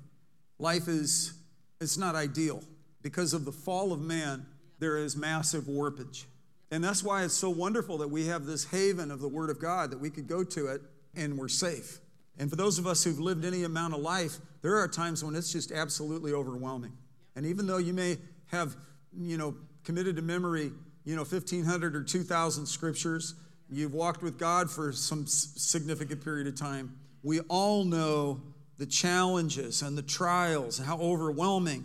life 0.58 0.88
is, 0.88 1.34
it's 1.80 1.98
not 1.98 2.14
ideal. 2.14 2.62
Because 3.02 3.34
of 3.34 3.44
the 3.44 3.52
fall 3.52 3.92
of 3.92 4.00
man, 4.00 4.46
there 4.78 4.96
is 4.96 5.16
massive 5.16 5.64
warpage. 5.64 6.24
And 6.70 6.82
that's 6.82 7.04
why 7.04 7.22
it's 7.24 7.34
so 7.34 7.50
wonderful 7.50 7.98
that 7.98 8.08
we 8.08 8.26
have 8.26 8.46
this 8.46 8.64
haven 8.64 9.10
of 9.10 9.20
the 9.20 9.28
Word 9.28 9.50
of 9.50 9.60
God 9.60 9.90
that 9.90 10.00
we 10.00 10.10
could 10.10 10.26
go 10.26 10.42
to 10.42 10.66
it 10.68 10.82
and 11.14 11.38
we're 11.38 11.48
safe. 11.48 12.00
And 12.38 12.50
for 12.50 12.56
those 12.56 12.78
of 12.78 12.86
us 12.86 13.04
who've 13.04 13.20
lived 13.20 13.44
any 13.44 13.62
amount 13.64 13.94
of 13.94 14.00
life, 14.00 14.38
there 14.62 14.76
are 14.76 14.88
times 14.88 15.22
when 15.22 15.36
it's 15.36 15.52
just 15.52 15.70
absolutely 15.70 16.32
overwhelming. 16.32 16.92
And 17.36 17.46
even 17.46 17.66
though 17.66 17.78
you 17.78 17.92
may 17.92 18.16
have, 18.46 18.74
you 19.16 19.36
know, 19.36 19.54
committed 19.84 20.16
to 20.16 20.22
memory, 20.22 20.72
you 21.04 21.14
know, 21.14 21.22
1,500 21.22 21.94
or 21.94 22.02
2,000 22.02 22.66
scriptures, 22.66 23.34
you've 23.70 23.94
walked 23.94 24.22
with 24.22 24.38
God 24.38 24.70
for 24.70 24.92
some 24.92 25.26
significant 25.26 26.24
period 26.24 26.46
of 26.46 26.56
time, 26.56 26.96
we 27.22 27.40
all 27.40 27.84
know 27.84 28.40
the 28.78 28.86
challenges 28.86 29.82
and 29.82 29.96
the 29.96 30.02
trials 30.02 30.78
and 30.78 30.88
how 30.88 30.98
overwhelming 30.98 31.84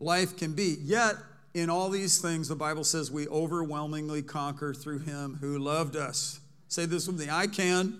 life 0.00 0.36
can 0.36 0.52
be. 0.52 0.76
Yet, 0.80 1.16
in 1.52 1.70
all 1.70 1.88
these 1.88 2.20
things, 2.20 2.48
the 2.48 2.56
Bible 2.56 2.84
says 2.84 3.10
we 3.10 3.28
overwhelmingly 3.28 4.22
conquer 4.22 4.74
through 4.74 5.00
him 5.00 5.38
who 5.40 5.58
loved 5.58 5.96
us. 5.96 6.40
Say 6.68 6.86
this 6.86 7.06
with 7.06 7.18
me 7.18 7.28
I 7.30 7.46
can 7.46 7.98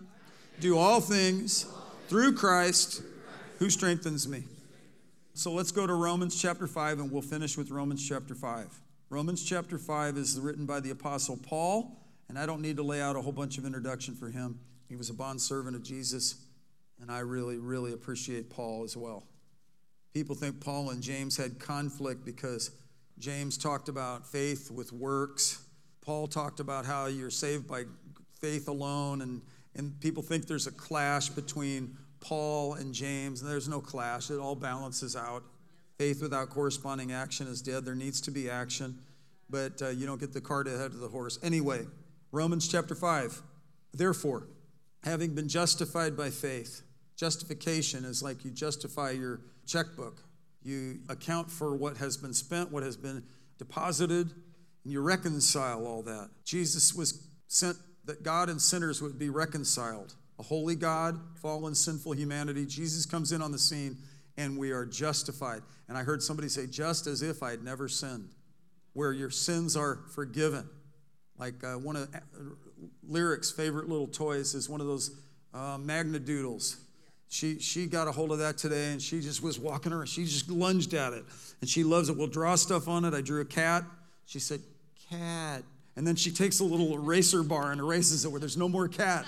do 0.61 0.79
all 0.79 1.01
things 1.01 1.67
through 2.09 2.35
Christ 2.35 3.03
who 3.59 3.71
strengthens 3.71 4.27
me. 4.27 4.45
So 5.35 5.53
let's 5.53 5.73
go 5.73 5.87
to 5.87 5.95
Romans 5.95 6.41
chapter 6.41 6.67
5 6.67 7.01
and 7.01 7.11
we'll 7.11 7.23
finish 7.23 7.57
with 7.57 7.71
Romans 7.71 8.07
chapter 8.07 8.35
5. 8.35 8.67
Romans 9.11 9.45
chapter 9.45 9.79
5 9.79 10.17
is 10.17 10.39
written 10.41 10.67
by 10.67 10.81
the 10.81 10.91
Apostle 10.91 11.37
Paul, 11.37 11.97
and 12.29 12.39
I 12.39 12.47
don't 12.47 12.63
need 12.63 12.77
to 12.77 12.83
lay 12.83 13.01
out 13.01 13.17
a 13.17 13.21
whole 13.21 13.33
bunch 13.33 13.59
of 13.59 13.65
introduction 13.65 14.15
for 14.15 14.29
him. 14.29 14.59
He 14.89 14.97
was 14.97 15.11
a 15.11 15.15
bondservant 15.15 15.77
of 15.77 15.83
Jesus, 15.83 16.37
and 17.01 17.11
I 17.11 17.21
really, 17.21 17.59
really 17.59 17.93
appreciate 17.93 18.51
Paul 18.51 18.85
as 18.85 18.97
well. 18.97 19.25
People 20.13 20.35
think 20.35 20.61
Paul 20.61 20.91
and 20.91 21.03
James 21.03 21.37
had 21.37 21.59
conflict 21.59 22.25
because 22.25 22.71
James 23.19 23.57
talked 23.59 23.89
about 23.89 24.27
faith 24.27 24.71
with 24.71 24.93
works. 24.93 25.65
Paul 26.01 26.27
talked 26.27 26.61
about 26.61 26.85
how 26.87 27.07
you're 27.07 27.31
saved 27.31 27.67
by 27.67 27.85
faith 28.41 28.69
alone, 28.69 29.23
and, 29.23 29.43
and 29.75 29.99
people 30.01 30.23
think 30.23 30.47
there's 30.47 30.67
a 30.67 30.73
clash 30.73 31.29
between 31.31 31.97
Paul 32.21 32.75
and 32.75 32.95
James, 32.95 33.43
and 33.43 33.51
there's 33.51 33.69
no 33.69 33.81
clash. 33.81 34.31
It 34.31 34.39
all 34.39 34.55
balances 34.55 35.17
out. 35.17 35.45
Faith 35.99 36.23
without 36.23 36.51
corresponding 36.51 37.13
action 37.13 37.47
is 37.47 37.63
dead. 37.63 37.85
There 37.85 37.95
needs 37.95 38.21
to 38.23 38.31
be 38.31 38.51
action, 38.51 38.99
but 39.49 39.81
uh, 39.83 39.89
you 39.89 40.07
don't 40.07 40.19
get 40.19 40.33
the 40.33 40.41
cart 40.41 40.67
ahead 40.67 40.93
of 40.93 41.01
the 41.01 41.09
horse. 41.09 41.39
Anyway, 41.43 41.87
Romans 42.33 42.67
chapter 42.67 42.95
5. 42.95 43.43
Therefore, 43.93 44.49
having 45.05 45.35
been 45.35 45.49
justified 45.49 46.17
by 46.17 46.31
faith, 46.31 46.83
justification 47.17 48.05
is 48.05 48.23
like 48.23 48.45
you 48.45 48.51
justify 48.51 49.11
your 49.11 49.41
checkbook. 49.67 50.23
You 50.63 51.01
account 51.09 51.51
for 51.51 51.77
what 51.77 51.99
has 51.99 52.17
been 52.17 52.33
spent, 52.33 52.73
what 52.73 52.83
has 52.83 52.97
been 52.97 53.23
deposited, 53.59 54.33
and 54.85 54.93
you 54.93 55.01
reconcile 55.01 55.87
all 55.87 56.03
that. 56.03 56.31
Jesus 56.45 56.95
was 56.95 57.29
sent 57.49 57.77
that 58.07 58.23
God 58.23 58.49
and 58.49 58.61
sinners 58.61 59.01
would 59.01 59.19
be 59.19 59.29
reconciled. 59.29 60.15
A 60.39 60.43
holy 60.43 60.75
God, 60.75 61.21
fallen, 61.41 61.75
sinful 61.75 62.13
humanity. 62.13 62.67
Jesus 62.67 63.07
comes 63.07 63.33
in 63.33 63.41
on 63.41 63.53
the 63.53 63.59
scene 63.59 63.99
and 64.37 64.59
we 64.59 64.73
are 64.73 64.85
justified. 64.85 65.63
And 65.89 65.97
I 65.97 66.03
heard 66.03 66.23
somebody 66.23 66.49
say, 66.49 66.67
just 66.67 67.07
as 67.07 67.23
if 67.23 67.43
I 67.43 67.51
had 67.51 67.63
never 67.63 67.89
sinned, 67.89 68.31
where 68.95 69.13
your 69.13 69.31
sins 69.31 69.77
are 69.77 70.01
forgiven. 70.15 70.69
Like 71.39 71.63
uh, 71.63 71.75
one 71.75 71.97
of 71.97 72.09
Lyric's 73.07 73.51
favorite 73.51 73.89
little 73.89 74.07
toys 74.07 74.55
is 74.55 74.69
one 74.69 74.81
of 74.81 74.87
those 74.87 75.19
uh, 75.53 75.79
Magna 75.79 76.19
Doodles 76.19 76.85
she, 77.35 77.59
she 77.59 77.87
got 77.87 78.07
a 78.07 78.13
hold 78.13 78.31
of 78.31 78.39
that 78.39 78.57
today 78.59 78.93
and 78.93 79.03
she 79.03 79.21
just 79.21 79.43
was 79.43 79.59
walking 79.59 79.93
around. 79.93 80.07
She 80.07 80.25
just 80.25 80.49
lunged 80.49 80.95
at 80.95 81.13
it. 81.13 81.25
And 81.61 81.69
she 81.69 81.83
loves 81.83 82.09
it. 82.09 82.17
We'll 82.17 82.29
draw 82.29 82.55
stuff 82.55 82.87
on 82.87 83.05
it. 83.05 83.13
I 83.13 83.23
drew 83.23 83.41
a 83.41 83.45
cat. 83.45 83.83
She 84.25 84.39
said, 84.39 84.61
Cat. 85.11 85.65
And 85.97 86.07
then 86.07 86.15
she 86.15 86.31
takes 86.31 86.61
a 86.61 86.65
little 86.65 86.95
eraser 86.95 87.43
bar 87.43 87.73
and 87.73 87.81
erases 87.81 88.25
it 88.25 88.29
where 88.31 88.39
there's 88.39 88.57
no 88.57 88.69
more 88.69 88.87
cat. 88.87 89.27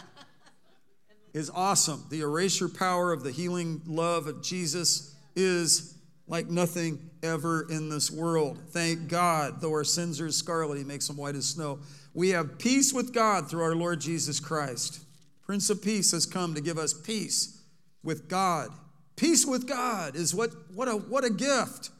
is 1.34 1.50
awesome. 1.50 2.04
The 2.08 2.20
erasure 2.20 2.68
power 2.68 3.12
of 3.12 3.24
the 3.24 3.32
healing 3.32 3.82
love 3.86 4.28
of 4.28 4.40
Jesus 4.40 5.12
is 5.34 5.98
like 6.28 6.48
nothing 6.48 7.10
ever 7.24 7.66
in 7.68 7.88
this 7.88 8.08
world. 8.08 8.56
Thank 8.70 9.08
God, 9.08 9.60
though 9.60 9.72
our 9.72 9.84
sins 9.84 10.20
are 10.20 10.26
as 10.26 10.36
scarlet, 10.36 10.78
He 10.78 10.84
makes 10.84 11.08
them 11.08 11.16
white 11.16 11.34
as 11.34 11.46
snow. 11.46 11.80
We 12.16 12.30
have 12.30 12.56
peace 12.56 12.94
with 12.94 13.12
God 13.12 13.50
through 13.50 13.62
our 13.62 13.76
Lord 13.76 14.00
Jesus 14.00 14.40
Christ. 14.40 15.04
Prince 15.42 15.68
of 15.68 15.82
Peace 15.82 16.12
has 16.12 16.24
come 16.24 16.54
to 16.54 16.62
give 16.62 16.78
us 16.78 16.94
peace 16.94 17.60
with 18.02 18.26
God. 18.26 18.70
Peace 19.16 19.44
with 19.44 19.68
God 19.68 20.16
is 20.16 20.34
what, 20.34 20.50
what, 20.74 20.88
a, 20.88 20.92
what 20.92 21.24
a 21.24 21.30
gift. 21.30 21.90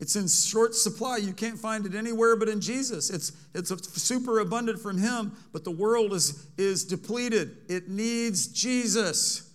It's 0.00 0.16
in 0.16 0.28
short 0.28 0.74
supply. 0.74 1.16
You 1.16 1.32
can't 1.32 1.58
find 1.58 1.86
it 1.86 1.94
anywhere 1.94 2.36
but 2.36 2.50
in 2.50 2.60
Jesus. 2.60 3.08
It's, 3.08 3.32
it's 3.54 4.02
super 4.02 4.40
abundant 4.40 4.80
from 4.80 4.98
Him, 4.98 5.32
but 5.50 5.64
the 5.64 5.70
world 5.70 6.12
is, 6.12 6.46
is 6.58 6.84
depleted. 6.84 7.56
It 7.70 7.88
needs 7.88 8.48
Jesus, 8.48 9.50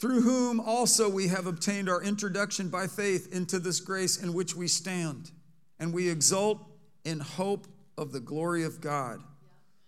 through 0.00 0.22
whom 0.22 0.58
also 0.58 1.08
we 1.08 1.28
have 1.28 1.46
obtained 1.46 1.88
our 1.88 2.02
introduction 2.02 2.68
by 2.68 2.88
faith 2.88 3.32
into 3.32 3.60
this 3.60 3.78
grace 3.78 4.20
in 4.20 4.34
which 4.34 4.56
we 4.56 4.66
stand. 4.66 5.30
And 5.78 5.94
we 5.94 6.10
exult 6.10 6.68
in 7.04 7.20
hope 7.20 7.68
of 7.96 8.10
the 8.10 8.20
glory 8.20 8.64
of 8.64 8.80
God. 8.80 9.22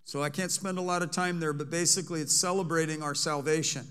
So 0.09 0.23
I 0.23 0.31
can't 0.31 0.51
spend 0.51 0.79
a 0.79 0.81
lot 0.81 1.03
of 1.03 1.11
time 1.11 1.39
there, 1.39 1.53
but 1.53 1.69
basically 1.69 2.23
it's 2.23 2.35
celebrating 2.35 3.03
our 3.03 3.15
salvation. 3.15 3.87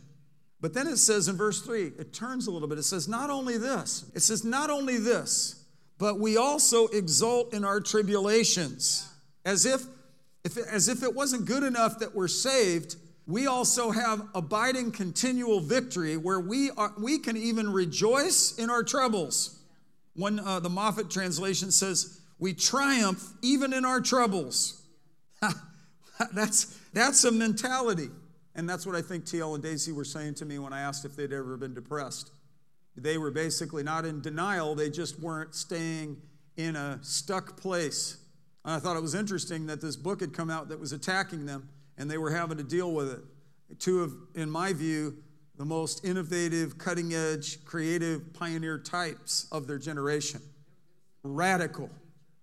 But 0.59 0.73
then 0.73 0.87
it 0.87 0.97
says 0.97 1.27
in 1.27 1.37
verse 1.37 1.61
3, 1.61 1.91
it 1.99 2.11
turns 2.11 2.47
a 2.47 2.51
little 2.51 2.67
bit. 2.67 2.79
It 2.79 2.85
says, 2.85 3.07
Not 3.07 3.29
only 3.29 3.59
this, 3.59 4.03
it 4.15 4.21
says, 4.21 4.43
Not 4.43 4.71
only 4.71 4.97
this, 4.97 5.63
but 5.99 6.19
we 6.19 6.35
also 6.35 6.87
exult 6.87 7.53
in 7.53 7.63
our 7.63 7.79
tribulations. 7.79 9.07
As 9.45 9.67
if, 9.67 9.83
if, 10.43 10.57
as 10.57 10.87
if 10.87 11.03
it 11.03 11.13
wasn't 11.13 11.45
good 11.45 11.61
enough 11.61 11.99
that 11.99 12.15
we're 12.15 12.27
saved, 12.27 12.95
we 13.27 13.45
also 13.45 13.91
have 13.91 14.27
abiding 14.33 14.93
continual 14.93 15.59
victory 15.59 16.17
where 16.17 16.39
we, 16.39 16.71
are, 16.71 16.93
we 16.97 17.19
can 17.19 17.37
even 17.37 17.71
rejoice 17.71 18.57
in 18.57 18.71
our 18.71 18.81
troubles. 18.81 19.59
One, 20.15 20.39
uh, 20.39 20.61
the 20.61 20.69
Moffatt 20.69 21.11
translation 21.11 21.69
says, 21.69 22.21
We 22.39 22.55
triumph 22.55 23.23
even 23.43 23.71
in 23.71 23.85
our 23.85 24.01
troubles. 24.01 24.81
that's, 26.33 26.65
that's 26.93 27.23
a 27.23 27.31
mentality. 27.31 28.09
And 28.55 28.67
that's 28.67 28.85
what 28.85 28.95
I 28.95 29.01
think 29.01 29.25
TL 29.25 29.53
and 29.53 29.63
Daisy 29.63 29.91
were 29.91 30.03
saying 30.03 30.35
to 30.35 30.45
me 30.45 30.57
when 30.59 30.73
I 30.73 30.81
asked 30.81 31.05
if 31.05 31.15
they'd 31.15 31.31
ever 31.31 31.57
been 31.57 31.73
depressed. 31.73 32.31
They 32.95 33.17
were 33.17 33.29
basically 33.29 33.83
not 33.83 34.05
in 34.05 34.21
denial, 34.21 34.73
they 34.73 34.89
just 34.89 35.19
weren't 35.19 35.53
staying 35.53 36.17
in 36.55 36.75
a 36.75 36.99
stuck 37.03 37.57
place. 37.57 38.17
And 38.65 38.73
I 38.73 38.79
thought 38.79 38.97
it 38.97 39.01
was 39.01 39.13
interesting 39.13 39.67
that 39.67 39.81
this 39.81 39.95
book 39.95 40.21
had 40.21 40.33
come 40.33 40.49
out 40.49 40.69
that 40.69 40.79
was 40.79 40.91
attacking 40.91 41.45
them 41.45 41.69
and 41.97 42.09
they 42.09 42.17
were 42.17 42.31
having 42.31 42.57
to 42.57 42.63
deal 42.63 42.91
with 42.91 43.11
it. 43.11 43.79
Two 43.79 44.01
of, 44.01 44.13
in 44.33 44.49
my 44.49 44.73
view, 44.73 45.17
the 45.57 45.65
most 45.65 46.03
innovative, 46.03 46.77
cutting 46.77 47.13
edge, 47.13 47.63
creative 47.65 48.33
pioneer 48.33 48.79
types 48.79 49.47
of 49.51 49.67
their 49.67 49.77
generation. 49.77 50.41
Radical, 51.23 51.89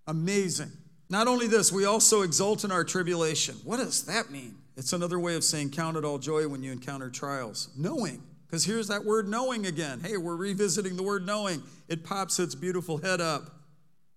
Amazing. 0.06 0.72
Not 1.14 1.28
only 1.28 1.46
this, 1.46 1.70
we 1.70 1.84
also 1.84 2.22
exult 2.22 2.64
in 2.64 2.72
our 2.72 2.82
tribulation. 2.82 3.54
What 3.62 3.76
does 3.76 4.04
that 4.06 4.32
mean? 4.32 4.56
It's 4.76 4.92
another 4.92 5.20
way 5.20 5.36
of 5.36 5.44
saying 5.44 5.70
count 5.70 5.96
it 5.96 6.04
all 6.04 6.18
joy 6.18 6.48
when 6.48 6.64
you 6.64 6.72
encounter 6.72 7.08
trials. 7.08 7.68
Knowing. 7.76 8.20
Because 8.44 8.64
here's 8.64 8.88
that 8.88 9.04
word 9.04 9.28
knowing 9.28 9.66
again. 9.66 10.00
Hey, 10.00 10.16
we're 10.16 10.34
revisiting 10.34 10.96
the 10.96 11.04
word 11.04 11.24
knowing. 11.24 11.62
It 11.86 12.02
pops 12.02 12.40
its 12.40 12.56
beautiful 12.56 12.96
head 12.96 13.20
up. 13.20 13.48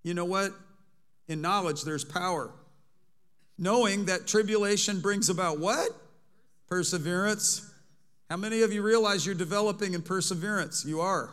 You 0.02 0.16
know 0.16 0.26
what? 0.26 0.54
In 1.28 1.40
knowledge, 1.40 1.84
there's 1.84 2.04
power. 2.04 2.50
Knowing 3.60 4.06
that 4.06 4.26
tribulation 4.26 5.00
brings 5.00 5.30
about 5.30 5.60
what? 5.60 5.92
Perseverance. 6.68 7.72
How 8.28 8.38
many 8.38 8.64
of 8.64 8.74
you 8.74 8.82
realize 8.82 9.24
you're 9.24 9.36
developing 9.36 9.94
in 9.94 10.02
perseverance? 10.02 10.84
You 10.84 11.02
are. 11.02 11.30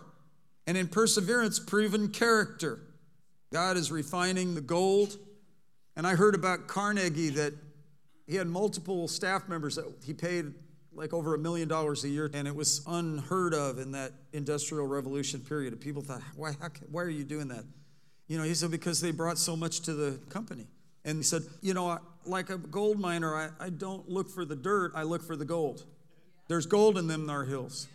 And 0.67 0.77
in 0.77 0.89
perseverance, 0.89 1.59
proven 1.59 2.09
character. 2.09 2.81
God 3.51 3.79
is 3.79 3.91
refining 3.91 4.55
the 4.55 4.61
gold. 4.61 5.17
And 5.97 6.07
I 6.07 6.15
heard 6.15 6.35
about 6.35 6.67
Carnegie 6.67 7.31
that 7.31 7.53
he 8.27 8.37
had 8.37 8.47
multiple 8.47 9.07
staff 9.09 9.49
members 9.49 9.77
that 9.77 9.87
he 10.05 10.13
paid 10.13 10.53
like 10.93 11.13
over 11.13 11.35
a 11.35 11.39
million 11.39 11.69
dollars 11.69 12.05
a 12.05 12.09
year, 12.09 12.31
and 12.33 12.47
it 12.47 12.55
was 12.55 12.83
unheard 12.87 13.53
of 13.53 13.79
in 13.79 13.93
that 13.93 14.13
industrial 14.33 14.87
revolution 14.87 15.41
period. 15.41 15.73
And 15.73 15.81
people 15.81 16.03
thought, 16.03 16.23
why, 16.37 16.53
how, 16.61 16.69
why 16.91 17.03
are 17.03 17.09
you 17.09 17.25
doing 17.25 17.49
that? 17.49 17.65
You 18.29 18.39
know, 18.39 18.45
he 18.45 18.55
said, 18.55 18.71
because 18.71 19.01
they 19.01 19.11
brought 19.11 19.39
so 19.39 19.57
much 19.57 19.81
to 19.81 19.93
the 19.93 20.19
company. 20.31 20.67
And 21.05 21.19
he 21.19 21.23
said, 21.23 21.43
you 21.61 21.75
know, 21.75 21.99
like 22.25 22.49
a 22.49 22.57
gold 22.57 22.99
miner, 22.99 23.35
I, 23.35 23.49
I 23.61 23.69
don't 23.71 24.09
look 24.09 24.31
for 24.31 24.45
the 24.45 24.57
dirt, 24.57 24.93
I 24.95 25.03
look 25.03 25.23
for 25.23 25.37
the 25.37 25.45
gold. 25.45 25.85
There's 26.49 26.67
gold 26.67 26.97
in 26.97 27.07
them 27.07 27.25
in 27.25 27.31
our 27.31 27.45
hills. 27.45 27.89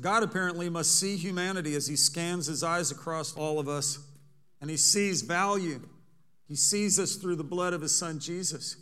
God 0.00 0.22
apparently 0.22 0.68
must 0.68 0.98
see 0.98 1.16
humanity 1.16 1.74
as 1.74 1.86
he 1.86 1.96
scans 1.96 2.46
his 2.46 2.62
eyes 2.62 2.90
across 2.90 3.34
all 3.36 3.58
of 3.58 3.68
us, 3.68 3.98
and 4.60 4.70
he 4.70 4.76
sees 4.76 5.22
value. 5.22 5.80
He 6.50 6.56
sees 6.56 6.98
us 6.98 7.14
through 7.14 7.36
the 7.36 7.44
blood 7.44 7.74
of 7.74 7.80
his 7.80 7.94
son 7.94 8.18
Jesus. 8.18 8.76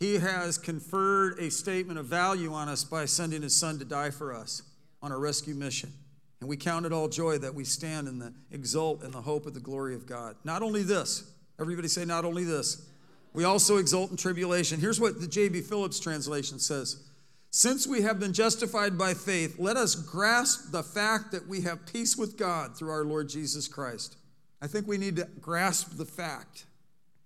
He 0.00 0.14
has 0.14 0.56
conferred 0.56 1.38
a 1.38 1.50
statement 1.50 1.98
of 1.98 2.06
value 2.06 2.54
on 2.54 2.70
us 2.70 2.84
by 2.84 3.04
sending 3.04 3.42
his 3.42 3.54
son 3.54 3.78
to 3.80 3.84
die 3.84 4.08
for 4.08 4.34
us 4.34 4.62
on 5.02 5.12
a 5.12 5.18
rescue 5.18 5.54
mission. 5.54 5.92
And 6.40 6.48
we 6.48 6.56
count 6.56 6.86
it 6.86 6.92
all 6.92 7.08
joy 7.08 7.36
that 7.36 7.54
we 7.54 7.64
stand 7.64 8.08
in 8.08 8.18
the 8.18 8.32
exult 8.50 9.04
in 9.04 9.10
the 9.10 9.20
hope 9.20 9.44
of 9.44 9.52
the 9.52 9.60
glory 9.60 9.94
of 9.94 10.06
God. 10.06 10.36
Not 10.42 10.62
only 10.62 10.82
this, 10.82 11.30
everybody 11.60 11.86
say, 11.86 12.06
not 12.06 12.24
only 12.24 12.44
this, 12.44 12.88
we 13.34 13.44
also 13.44 13.76
exult 13.76 14.10
in 14.10 14.16
tribulation. 14.16 14.80
Here's 14.80 14.98
what 14.98 15.20
the 15.20 15.28
J.B. 15.28 15.60
Phillips 15.60 16.00
translation 16.00 16.58
says 16.58 17.10
Since 17.50 17.86
we 17.86 18.00
have 18.00 18.18
been 18.18 18.32
justified 18.32 18.96
by 18.96 19.12
faith, 19.12 19.56
let 19.58 19.76
us 19.76 19.94
grasp 19.94 20.72
the 20.72 20.82
fact 20.82 21.30
that 21.32 21.46
we 21.46 21.60
have 21.60 21.84
peace 21.84 22.16
with 22.16 22.38
God 22.38 22.74
through 22.74 22.90
our 22.90 23.04
Lord 23.04 23.28
Jesus 23.28 23.68
Christ. 23.68 24.16
I 24.62 24.66
think 24.66 24.86
we 24.86 24.96
need 24.96 25.16
to 25.16 25.28
grasp 25.42 25.98
the 25.98 26.06
fact 26.06 26.64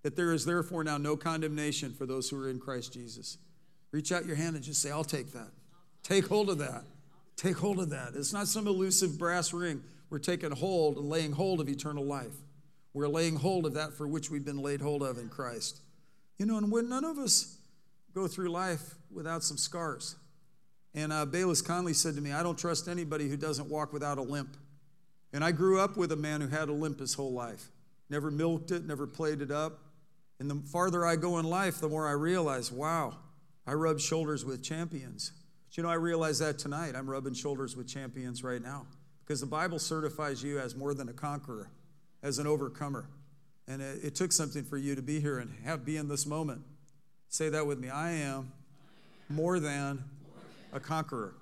that 0.06 0.14
there 0.14 0.32
is 0.32 0.44
therefore 0.44 0.84
now 0.84 0.96
no 0.96 1.16
condemnation 1.16 1.92
for 1.92 2.06
those 2.06 2.30
who 2.30 2.40
are 2.40 2.48
in 2.48 2.60
Christ 2.60 2.92
Jesus. 2.92 3.38
Reach 3.90 4.12
out 4.12 4.24
your 4.24 4.36
hand 4.36 4.54
and 4.54 4.64
just 4.64 4.80
say, 4.80 4.92
I'll 4.92 5.02
take 5.02 5.32
that. 5.32 5.48
Take 6.04 6.28
hold 6.28 6.48
of 6.48 6.58
that. 6.58 6.84
Take 7.34 7.56
hold 7.56 7.80
of 7.80 7.90
that. 7.90 8.12
It's 8.14 8.32
not 8.32 8.46
some 8.46 8.68
elusive 8.68 9.18
brass 9.18 9.52
ring. 9.52 9.82
We're 10.08 10.20
taking 10.20 10.52
hold 10.52 10.96
and 10.96 11.08
laying 11.10 11.32
hold 11.32 11.60
of 11.60 11.68
eternal 11.68 12.04
life. 12.04 12.36
We're 12.94 13.08
laying 13.08 13.34
hold 13.34 13.66
of 13.66 13.74
that 13.74 13.94
for 13.94 14.06
which 14.06 14.30
we've 14.30 14.44
been 14.44 14.62
laid 14.62 14.80
hold 14.80 15.02
of 15.02 15.18
in 15.18 15.28
Christ. 15.28 15.80
You 16.38 16.46
know, 16.46 16.56
and 16.56 16.70
when 16.70 16.88
none 16.88 17.04
of 17.04 17.18
us 17.18 17.58
go 18.14 18.28
through 18.28 18.50
life 18.50 18.94
without 19.12 19.42
some 19.42 19.56
scars. 19.56 20.14
And 20.94 21.12
uh, 21.12 21.26
Bayless 21.26 21.62
Conley 21.62 21.94
said 21.94 22.14
to 22.14 22.20
me, 22.20 22.30
I 22.30 22.44
don't 22.44 22.56
trust 22.56 22.86
anybody 22.86 23.28
who 23.28 23.36
doesn't 23.36 23.68
walk 23.68 23.92
without 23.92 24.18
a 24.18 24.22
limp. 24.22 24.56
And 25.32 25.42
I 25.42 25.50
grew 25.50 25.80
up 25.80 25.96
with 25.96 26.12
a 26.12 26.16
man 26.16 26.42
who 26.42 26.46
had 26.46 26.68
a 26.68 26.72
limp 26.72 27.00
his 27.00 27.14
whole 27.14 27.32
life. 27.32 27.70
Never 28.08 28.30
milked 28.30 28.70
it, 28.70 28.86
never 28.86 29.08
played 29.08 29.40
it 29.40 29.50
up. 29.50 29.80
And 30.38 30.50
the 30.50 30.56
farther 30.68 31.06
I 31.06 31.16
go 31.16 31.38
in 31.38 31.46
life, 31.46 31.80
the 31.80 31.88
more 31.88 32.06
I 32.06 32.12
realize, 32.12 32.70
wow, 32.70 33.14
I 33.66 33.72
rub 33.72 33.98
shoulders 34.00 34.44
with 34.44 34.62
champions. 34.62 35.32
But 35.68 35.76
you 35.76 35.82
know, 35.82 35.88
I 35.88 35.94
realize 35.94 36.38
that 36.40 36.58
tonight. 36.58 36.94
I'm 36.94 37.08
rubbing 37.08 37.34
shoulders 37.34 37.76
with 37.76 37.88
champions 37.88 38.44
right 38.44 38.62
now 38.62 38.86
because 39.24 39.40
the 39.40 39.46
Bible 39.46 39.78
certifies 39.78 40.42
you 40.42 40.58
as 40.58 40.76
more 40.76 40.94
than 40.94 41.08
a 41.08 41.12
conqueror, 41.12 41.70
as 42.22 42.38
an 42.38 42.46
overcomer. 42.46 43.08
And 43.66 43.82
it, 43.82 44.04
it 44.04 44.14
took 44.14 44.30
something 44.30 44.62
for 44.62 44.76
you 44.76 44.94
to 44.94 45.02
be 45.02 45.20
here 45.20 45.38
and 45.38 45.52
have 45.64 45.84
be 45.84 45.96
in 45.96 46.08
this 46.08 46.26
moment. 46.26 46.62
Say 47.28 47.48
that 47.48 47.66
with 47.66 47.78
me. 47.80 47.90
I 47.90 48.10
am 48.12 48.52
more 49.28 49.58
than 49.58 50.04
a 50.72 50.78
conqueror. 50.78 51.34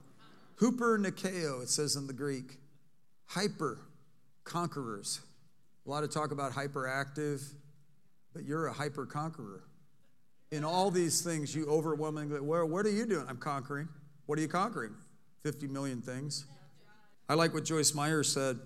huper 0.58 0.98
nikao, 0.98 1.62
it 1.62 1.68
says 1.68 1.96
in 1.96 2.06
the 2.06 2.12
Greek. 2.12 2.58
Hyper 3.26 3.78
conquerors. 4.44 5.20
A 5.86 5.90
lot 5.90 6.04
of 6.04 6.10
talk 6.10 6.30
about 6.30 6.52
hyperactive, 6.52 7.42
but 8.34 8.44
you're 8.44 8.66
a 8.66 8.72
hyper 8.72 9.06
conqueror. 9.06 9.62
In 10.50 10.64
all 10.64 10.90
these 10.90 11.22
things, 11.22 11.54
you 11.54 11.66
overwhelmingly, 11.66 12.40
well, 12.40 12.66
what 12.66 12.84
are 12.84 12.90
you 12.90 13.06
doing? 13.06 13.26
I'm 13.28 13.38
conquering. 13.38 13.88
What 14.26 14.38
are 14.38 14.42
you 14.42 14.48
conquering? 14.48 14.94
50 15.42 15.68
million 15.68 16.02
things. 16.02 16.44
I 17.28 17.34
like 17.34 17.54
what 17.54 17.64
Joyce 17.64 17.94
Meyer 17.94 18.22
said 18.22 18.58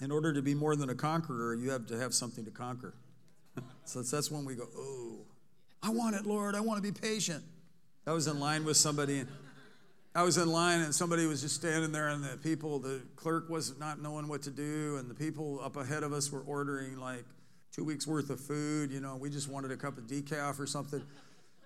in 0.00 0.10
order 0.10 0.32
to 0.32 0.42
be 0.42 0.54
more 0.54 0.76
than 0.76 0.90
a 0.90 0.94
conqueror, 0.94 1.54
you 1.54 1.70
have 1.70 1.86
to 1.86 1.98
have 1.98 2.14
something 2.14 2.44
to 2.44 2.50
conquer. 2.50 2.94
so 3.84 4.02
that's 4.02 4.30
when 4.30 4.44
we 4.44 4.54
go, 4.54 4.68
oh, 4.76 5.18
I 5.82 5.90
want 5.90 6.16
it, 6.16 6.26
Lord. 6.26 6.54
I 6.54 6.60
want 6.60 6.82
to 6.82 6.92
be 6.92 6.98
patient. 6.98 7.42
I 8.06 8.12
was 8.12 8.26
in 8.26 8.38
line 8.38 8.64
with 8.64 8.76
somebody. 8.76 9.24
I 10.14 10.22
was 10.22 10.36
in 10.36 10.50
line 10.50 10.80
and 10.80 10.94
somebody 10.94 11.26
was 11.26 11.40
just 11.40 11.56
standing 11.56 11.90
there, 11.90 12.08
and 12.08 12.22
the 12.22 12.36
people, 12.36 12.78
the 12.78 13.02
clerk 13.16 13.48
was 13.48 13.78
not 13.78 14.00
knowing 14.00 14.28
what 14.28 14.42
to 14.42 14.50
do, 14.50 14.96
and 14.98 15.10
the 15.10 15.14
people 15.14 15.60
up 15.62 15.76
ahead 15.76 16.02
of 16.02 16.12
us 16.12 16.30
were 16.30 16.42
ordering 16.42 16.98
like 16.98 17.24
two 17.74 17.84
weeks 17.84 18.06
worth 18.06 18.30
of 18.30 18.38
food. 18.38 18.92
You 18.92 19.00
know, 19.00 19.16
we 19.16 19.28
just 19.28 19.48
wanted 19.48 19.72
a 19.72 19.76
cup 19.76 19.98
of 19.98 20.04
decaf 20.06 20.60
or 20.60 20.66
something. 20.66 21.02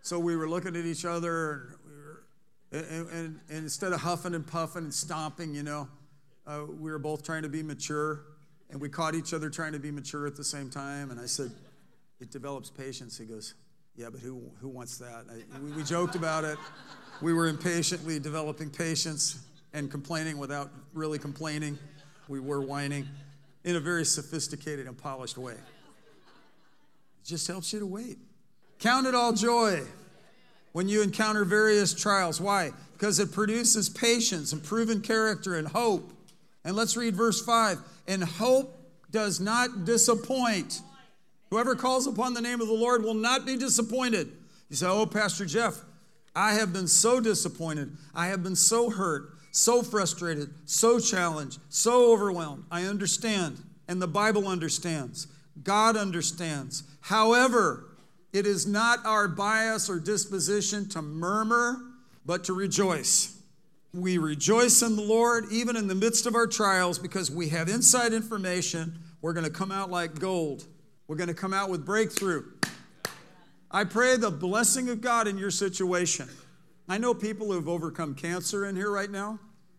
So 0.01 0.18
we 0.18 0.37
were 0.37 0.49
looking 0.49 0.75
at 0.75 0.87
each 0.87 1.05
other, 1.05 1.53
and, 1.53 1.73
we 1.87 1.97
were, 2.03 2.25
and, 2.73 3.09
and, 3.11 3.40
and 3.51 3.59
instead 3.64 3.92
of 3.92 4.01
huffing 4.01 4.35
and 4.35 4.47
puffing 4.47 4.85
and 4.85 4.94
stomping, 4.94 5.55
you 5.55 5.62
know, 5.62 5.88
uh, 6.47 6.64
we 6.66 6.90
were 6.90 6.99
both 6.99 7.23
trying 7.23 7.42
to 7.42 7.49
be 7.51 7.62
mature, 7.62 8.23
and 8.71 8.81
we 8.81 8.88
caught 8.88 9.14
each 9.14 9.35
other 9.35 9.51
trying 9.51 9.73
to 9.73 9.79
be 9.79 9.90
mature 9.90 10.27
at 10.27 10.35
the 10.35 10.44
same 10.44 10.71
time. 10.71 11.11
And 11.11 11.21
I 11.21 11.27
said, 11.27 11.51
"It 12.21 12.31
develops 12.31 12.71
patience." 12.71 13.18
He 13.18 13.27
goes, 13.27 13.53
"Yeah, 13.94 14.09
but 14.09 14.21
who 14.21 14.40
who 14.61 14.68
wants 14.68 14.97
that?" 14.99 15.27
I, 15.31 15.59
we, 15.59 15.73
we 15.73 15.83
joked 15.83 16.14
about 16.14 16.44
it. 16.44 16.57
We 17.21 17.35
were 17.35 17.49
impatiently 17.49 18.18
developing 18.18 18.71
patience 18.71 19.44
and 19.75 19.90
complaining 19.90 20.38
without 20.38 20.71
really 20.94 21.18
complaining. 21.18 21.79
We 22.29 22.40
were 22.40 22.62
whining 22.62 23.07
in 23.64 23.77
a 23.77 23.81
very 23.81 24.07
sophisticated 24.07 24.87
and 24.87 24.97
polished 24.97 25.37
way 25.37 25.57
just 27.29 27.47
helps 27.47 27.75
you 27.75 27.79
to 27.79 27.87
wait. 27.87 28.17
Count 28.79 29.07
it 29.07 29.14
all 29.14 29.35
joy 29.35 29.83
when 30.73 30.88
you 30.88 31.03
encounter 31.03 31.45
various 31.45 31.93
trials. 31.93 32.41
Why? 32.41 32.71
Because 32.95 33.19
it 33.19 33.33
produces 33.33 33.91
patience 33.91 34.53
and 34.53 34.64
proven 34.64 35.03
character 35.03 35.57
and 35.57 35.69
hope. 35.69 36.11
And 36.64 36.75
let's 36.75 36.97
read 36.97 37.14
verse 37.14 37.45
5. 37.45 37.79
And 38.07 38.25
hope 38.25 38.75
does 39.11 39.41
not 39.41 39.85
disappoint. 39.85 40.81
Whoever 41.51 41.75
calls 41.75 42.07
upon 42.07 42.33
the 42.33 42.41
name 42.41 42.62
of 42.62 42.67
the 42.67 42.73
Lord 42.75 43.03
will 43.03 43.14
not 43.14 43.45
be 43.45 43.59
disappointed. 43.59 44.33
You 44.71 44.77
say, 44.77 44.87
Oh, 44.87 45.05
Pastor 45.05 45.45
Jeff, 45.45 45.83
I 46.35 46.55
have 46.55 46.73
been 46.73 46.88
so 46.88 47.21
disappointed. 47.21 47.95
I 48.14 48.29
have 48.29 48.43
been 48.43 48.57
so 48.57 48.88
hurt, 48.88 49.35
so 49.51 49.83
frustrated, 49.83 50.49
so 50.64 50.99
challenged, 50.99 51.61
so 51.69 52.11
overwhelmed. 52.12 52.64
I 52.71 52.85
understand, 52.85 53.62
and 53.87 54.01
the 54.01 54.09
Bible 54.09 54.49
understands. 54.49 55.27
God 55.62 55.97
understands. 55.97 56.85
However, 57.01 57.85
it 58.33 58.47
is 58.47 58.66
not 58.66 59.05
our 59.07 59.29
bias 59.29 59.88
or 59.88 59.99
disposition 59.99 60.88
to 60.90 61.03
murmur, 61.03 61.81
but 62.27 62.44
to 62.44 62.53
rejoice. 62.53 63.40
We 63.94 64.18
rejoice 64.18 64.83
in 64.83 64.97
the 64.97 65.03
Lord 65.03 65.47
even 65.51 65.77
in 65.77 65.88
the 65.88 65.94
midst 65.94 66.27
of 66.27 66.35
our 66.35 66.47
trials 66.47 66.99
because 66.99 67.31
we 67.31 67.49
have 67.49 67.68
inside 67.68 68.12
information. 68.12 68.99
We're 69.23 69.33
going 69.33 69.47
to 69.47 69.53
come 69.53 69.73
out 69.73 69.90
like 69.90 70.18
gold. 70.18 70.66
We're 71.07 71.16
going 71.16 71.29
to 71.29 71.35
come 71.35 71.55
out 71.55 71.71
with 71.71 71.87
breakthrough. 71.87 72.44
I 73.71 73.85
pray 73.85 74.16
the 74.16 74.31
blessing 74.31 74.90
of 74.90 75.01
God 75.01 75.27
in 75.27 75.38
your 75.38 75.51
situation. 75.51 76.29
I 76.88 76.99
know 76.99 77.14
people 77.14 77.47
who 77.49 77.55
have 77.55 77.68
overcome 77.68 78.14
cancer 78.14 78.66
in 78.66 78.77
here 78.77 78.90
right 78.90 79.11
now. 79.11 79.38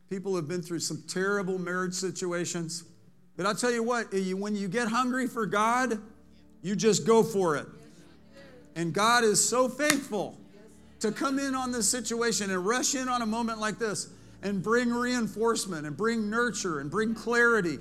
People 0.10 0.32
who 0.32 0.38
have 0.38 0.48
been 0.48 0.62
through 0.62 0.80
some 0.80 1.04
terrible 1.08 1.60
marriage 1.60 1.94
situations. 1.94 2.84
But 3.40 3.46
I'll 3.46 3.56
tell 3.56 3.72
you 3.72 3.84
what, 3.84 4.14
eh, 4.14 4.34
when 4.34 4.54
you 4.54 4.68
get 4.68 4.90
hungry 4.90 5.26
for 5.26 5.46
God, 5.46 5.98
you 6.62 6.76
just 6.76 7.08
go 7.08 7.24
for 7.24 7.56
it. 7.56 7.68
And 8.76 8.94
God 8.94 9.24
is 9.24 9.40
so 9.48 9.70
faithful 9.70 10.38
to 11.00 11.14
come 11.14 11.40
in 11.40 11.56
on 11.56 11.72
this 11.72 11.90
situation 11.90 12.52
and 12.52 12.66
rush 12.66 12.96
in 12.96 13.08
on 13.08 13.22
a 13.22 13.26
moment 13.26 13.62
like 13.62 13.80
this 13.80 14.10
and 14.44 14.62
bring 14.62 14.92
reinforcement 14.92 15.88
and 15.88 15.96
bring 15.96 16.30
nurture 16.30 16.82
and 16.82 16.92
bring 16.92 17.16
clarity. 17.16 17.80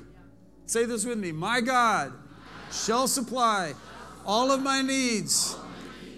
Say 0.66 0.84
this 0.84 1.04
with 1.04 1.18
me 1.18 1.32
My 1.32 1.60
God 1.60 2.12
shall 2.70 3.08
supply 3.08 3.74
all 4.24 4.52
of 4.52 4.62
my 4.62 4.80
needs 4.80 5.56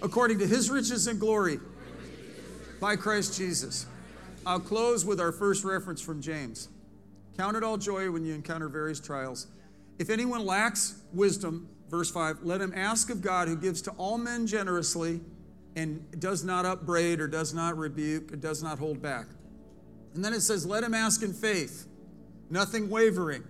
according 0.03 0.37
to 0.37 0.45
his 0.45 0.69
riches 0.69 1.07
and 1.07 1.19
glory 1.19 1.59
by 2.79 2.95
Christ 2.95 3.39
Jesus. 3.39 3.87
I'll 4.45 4.59
close 4.59 5.03
with 5.03 5.19
our 5.19 5.31
first 5.31 5.63
reference 5.63 5.99
from 5.99 6.21
James. 6.21 6.69
Count 7.41 7.57
it 7.57 7.63
all 7.63 7.75
joy 7.75 8.11
when 8.11 8.23
you 8.23 8.35
encounter 8.35 8.69
various 8.69 8.99
trials. 8.99 9.47
If 9.97 10.11
anyone 10.11 10.45
lacks 10.45 11.01
wisdom, 11.11 11.69
verse 11.89 12.11
5 12.11 12.43
let 12.43 12.61
him 12.61 12.71
ask 12.75 13.09
of 13.09 13.23
God 13.23 13.47
who 13.47 13.57
gives 13.57 13.81
to 13.81 13.91
all 13.93 14.19
men 14.19 14.45
generously 14.45 15.21
and 15.75 16.05
does 16.19 16.43
not 16.43 16.67
upbraid 16.67 17.19
or 17.19 17.27
does 17.27 17.51
not 17.51 17.79
rebuke 17.79 18.31
or 18.31 18.35
does 18.35 18.61
not 18.61 18.77
hold 18.77 19.01
back. 19.01 19.25
And 20.13 20.23
then 20.23 20.33
it 20.33 20.41
says, 20.41 20.67
let 20.67 20.83
him 20.83 20.93
ask 20.93 21.23
in 21.23 21.33
faith, 21.33 21.87
nothing 22.51 22.91
wavering. 22.91 23.43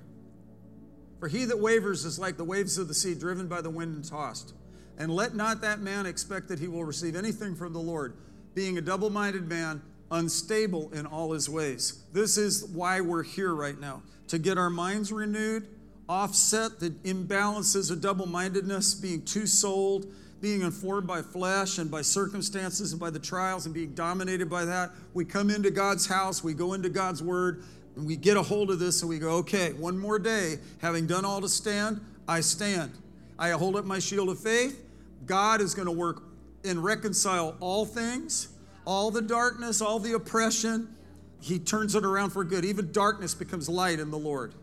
For 1.19 1.27
he 1.27 1.43
that 1.43 1.59
wavers 1.59 2.05
is 2.05 2.17
like 2.17 2.37
the 2.37 2.45
waves 2.45 2.77
of 2.77 2.87
the 2.87 2.93
sea, 2.93 3.13
driven 3.13 3.49
by 3.49 3.59
the 3.59 3.69
wind 3.69 3.93
and 3.93 4.05
tossed. 4.05 4.53
And 4.97 5.13
let 5.13 5.35
not 5.35 5.59
that 5.63 5.81
man 5.81 6.05
expect 6.05 6.47
that 6.47 6.59
he 6.59 6.69
will 6.69 6.85
receive 6.85 7.17
anything 7.17 7.55
from 7.55 7.73
the 7.73 7.79
Lord, 7.79 8.15
being 8.55 8.77
a 8.77 8.81
double 8.81 9.09
minded 9.09 9.49
man, 9.49 9.81
unstable 10.11 10.91
in 10.93 11.05
all 11.05 11.31
his 11.31 11.49
ways. 11.49 12.03
This 12.13 12.37
is 12.37 12.65
why 12.65 13.01
we're 13.01 13.23
here 13.23 13.55
right 13.55 13.79
now 13.79 14.03
to 14.27 14.37
get 14.37 14.57
our 14.57 14.69
minds 14.69 15.11
renewed, 15.11 15.67
offset 16.07 16.79
the 16.79 16.89
imbalances 17.03 17.91
of 17.91 18.01
double 18.01 18.25
mindedness, 18.25 18.93
being 18.93 19.23
too 19.23 19.47
sold, 19.47 20.05
being 20.41 20.61
informed 20.61 21.07
by 21.07 21.21
flesh 21.21 21.77
and 21.77 21.89
by 21.89 22.01
circumstances 22.01 22.91
and 22.91 22.99
by 22.99 23.09
the 23.09 23.19
trials 23.19 23.65
and 23.65 23.75
being 23.75 23.93
dominated 23.93 24.49
by 24.49 24.65
that. 24.65 24.91
We 25.13 25.25
come 25.25 25.49
into 25.49 25.69
God's 25.69 26.07
house, 26.07 26.43
we 26.43 26.53
go 26.53 26.73
into 26.73 26.89
God's 26.89 27.21
word, 27.21 27.63
and 27.95 28.05
we 28.05 28.15
get 28.15 28.37
a 28.37 28.41
hold 28.41 28.71
of 28.71 28.79
this 28.79 29.01
and 29.01 29.09
we 29.09 29.19
go, 29.19 29.31
okay, 29.37 29.73
one 29.73 29.97
more 29.97 30.17
day, 30.17 30.59
having 30.79 31.07
done 31.07 31.25
all 31.25 31.41
to 31.41 31.49
stand, 31.49 32.01
I 32.27 32.41
stand. 32.41 32.91
I 33.37 33.49
hold 33.51 33.75
up 33.75 33.85
my 33.85 33.99
shield 33.99 34.29
of 34.29 34.39
faith. 34.39 34.83
God 35.25 35.61
is 35.61 35.75
going 35.75 35.87
to 35.87 35.91
work 35.91 36.23
and 36.63 36.83
reconcile 36.83 37.55
all 37.59 37.85
things, 37.85 38.47
all 38.85 39.11
the 39.11 39.21
darkness, 39.21 39.81
all 39.81 39.99
the 39.99 40.13
oppression. 40.13 40.95
He 41.39 41.59
turns 41.59 41.95
it 41.95 42.05
around 42.05 42.31
for 42.31 42.43
good. 42.43 42.65
Even 42.65 42.91
darkness 42.91 43.33
becomes 43.33 43.67
light 43.67 43.99
in 43.99 44.11
the 44.11 44.17
Lord. 44.17 44.53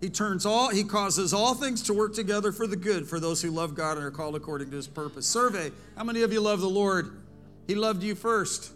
He 0.00 0.10
turns 0.10 0.44
all, 0.44 0.68
he 0.68 0.84
causes 0.84 1.32
all 1.32 1.54
things 1.54 1.82
to 1.84 1.94
work 1.94 2.14
together 2.14 2.52
for 2.52 2.66
the 2.66 2.76
good 2.76 3.08
for 3.08 3.18
those 3.18 3.40
who 3.40 3.50
love 3.50 3.74
God 3.74 3.96
and 3.96 4.04
are 4.04 4.10
called 4.10 4.36
according 4.36 4.70
to 4.70 4.76
his 4.76 4.86
purpose. 4.86 5.26
Survey, 5.26 5.70
how 5.96 6.04
many 6.04 6.22
of 6.22 6.32
you 6.32 6.40
love 6.40 6.60
the 6.60 6.68
Lord? 6.68 7.22
He 7.66 7.74
loved 7.74 8.02
you 8.02 8.14
first. 8.14 8.72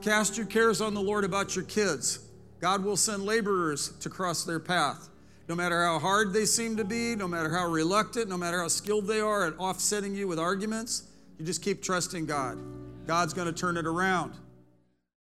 Cast 0.00 0.36
your 0.36 0.46
cares 0.46 0.80
on 0.80 0.94
the 0.94 1.02
Lord 1.02 1.24
about 1.24 1.54
your 1.54 1.64
kids. 1.66 2.20
God 2.60 2.82
will 2.82 2.96
send 2.96 3.24
laborers 3.24 3.90
to 4.00 4.08
cross 4.08 4.44
their 4.44 4.60
path. 4.60 5.10
No 5.48 5.54
matter 5.54 5.84
how 5.84 5.98
hard 5.98 6.32
they 6.32 6.46
seem 6.46 6.78
to 6.78 6.84
be, 6.84 7.14
no 7.14 7.28
matter 7.28 7.50
how 7.50 7.68
reluctant, 7.68 8.30
no 8.30 8.38
matter 8.38 8.62
how 8.62 8.68
skilled 8.68 9.06
they 9.06 9.20
are 9.20 9.46
at 9.46 9.58
offsetting 9.58 10.14
you 10.14 10.26
with 10.26 10.38
arguments, 10.38 11.08
you 11.38 11.44
just 11.44 11.62
keep 11.62 11.82
trusting 11.82 12.24
God. 12.24 12.58
God's 13.06 13.34
going 13.34 13.46
to 13.46 13.52
turn 13.52 13.76
it 13.76 13.86
around. 13.86 14.34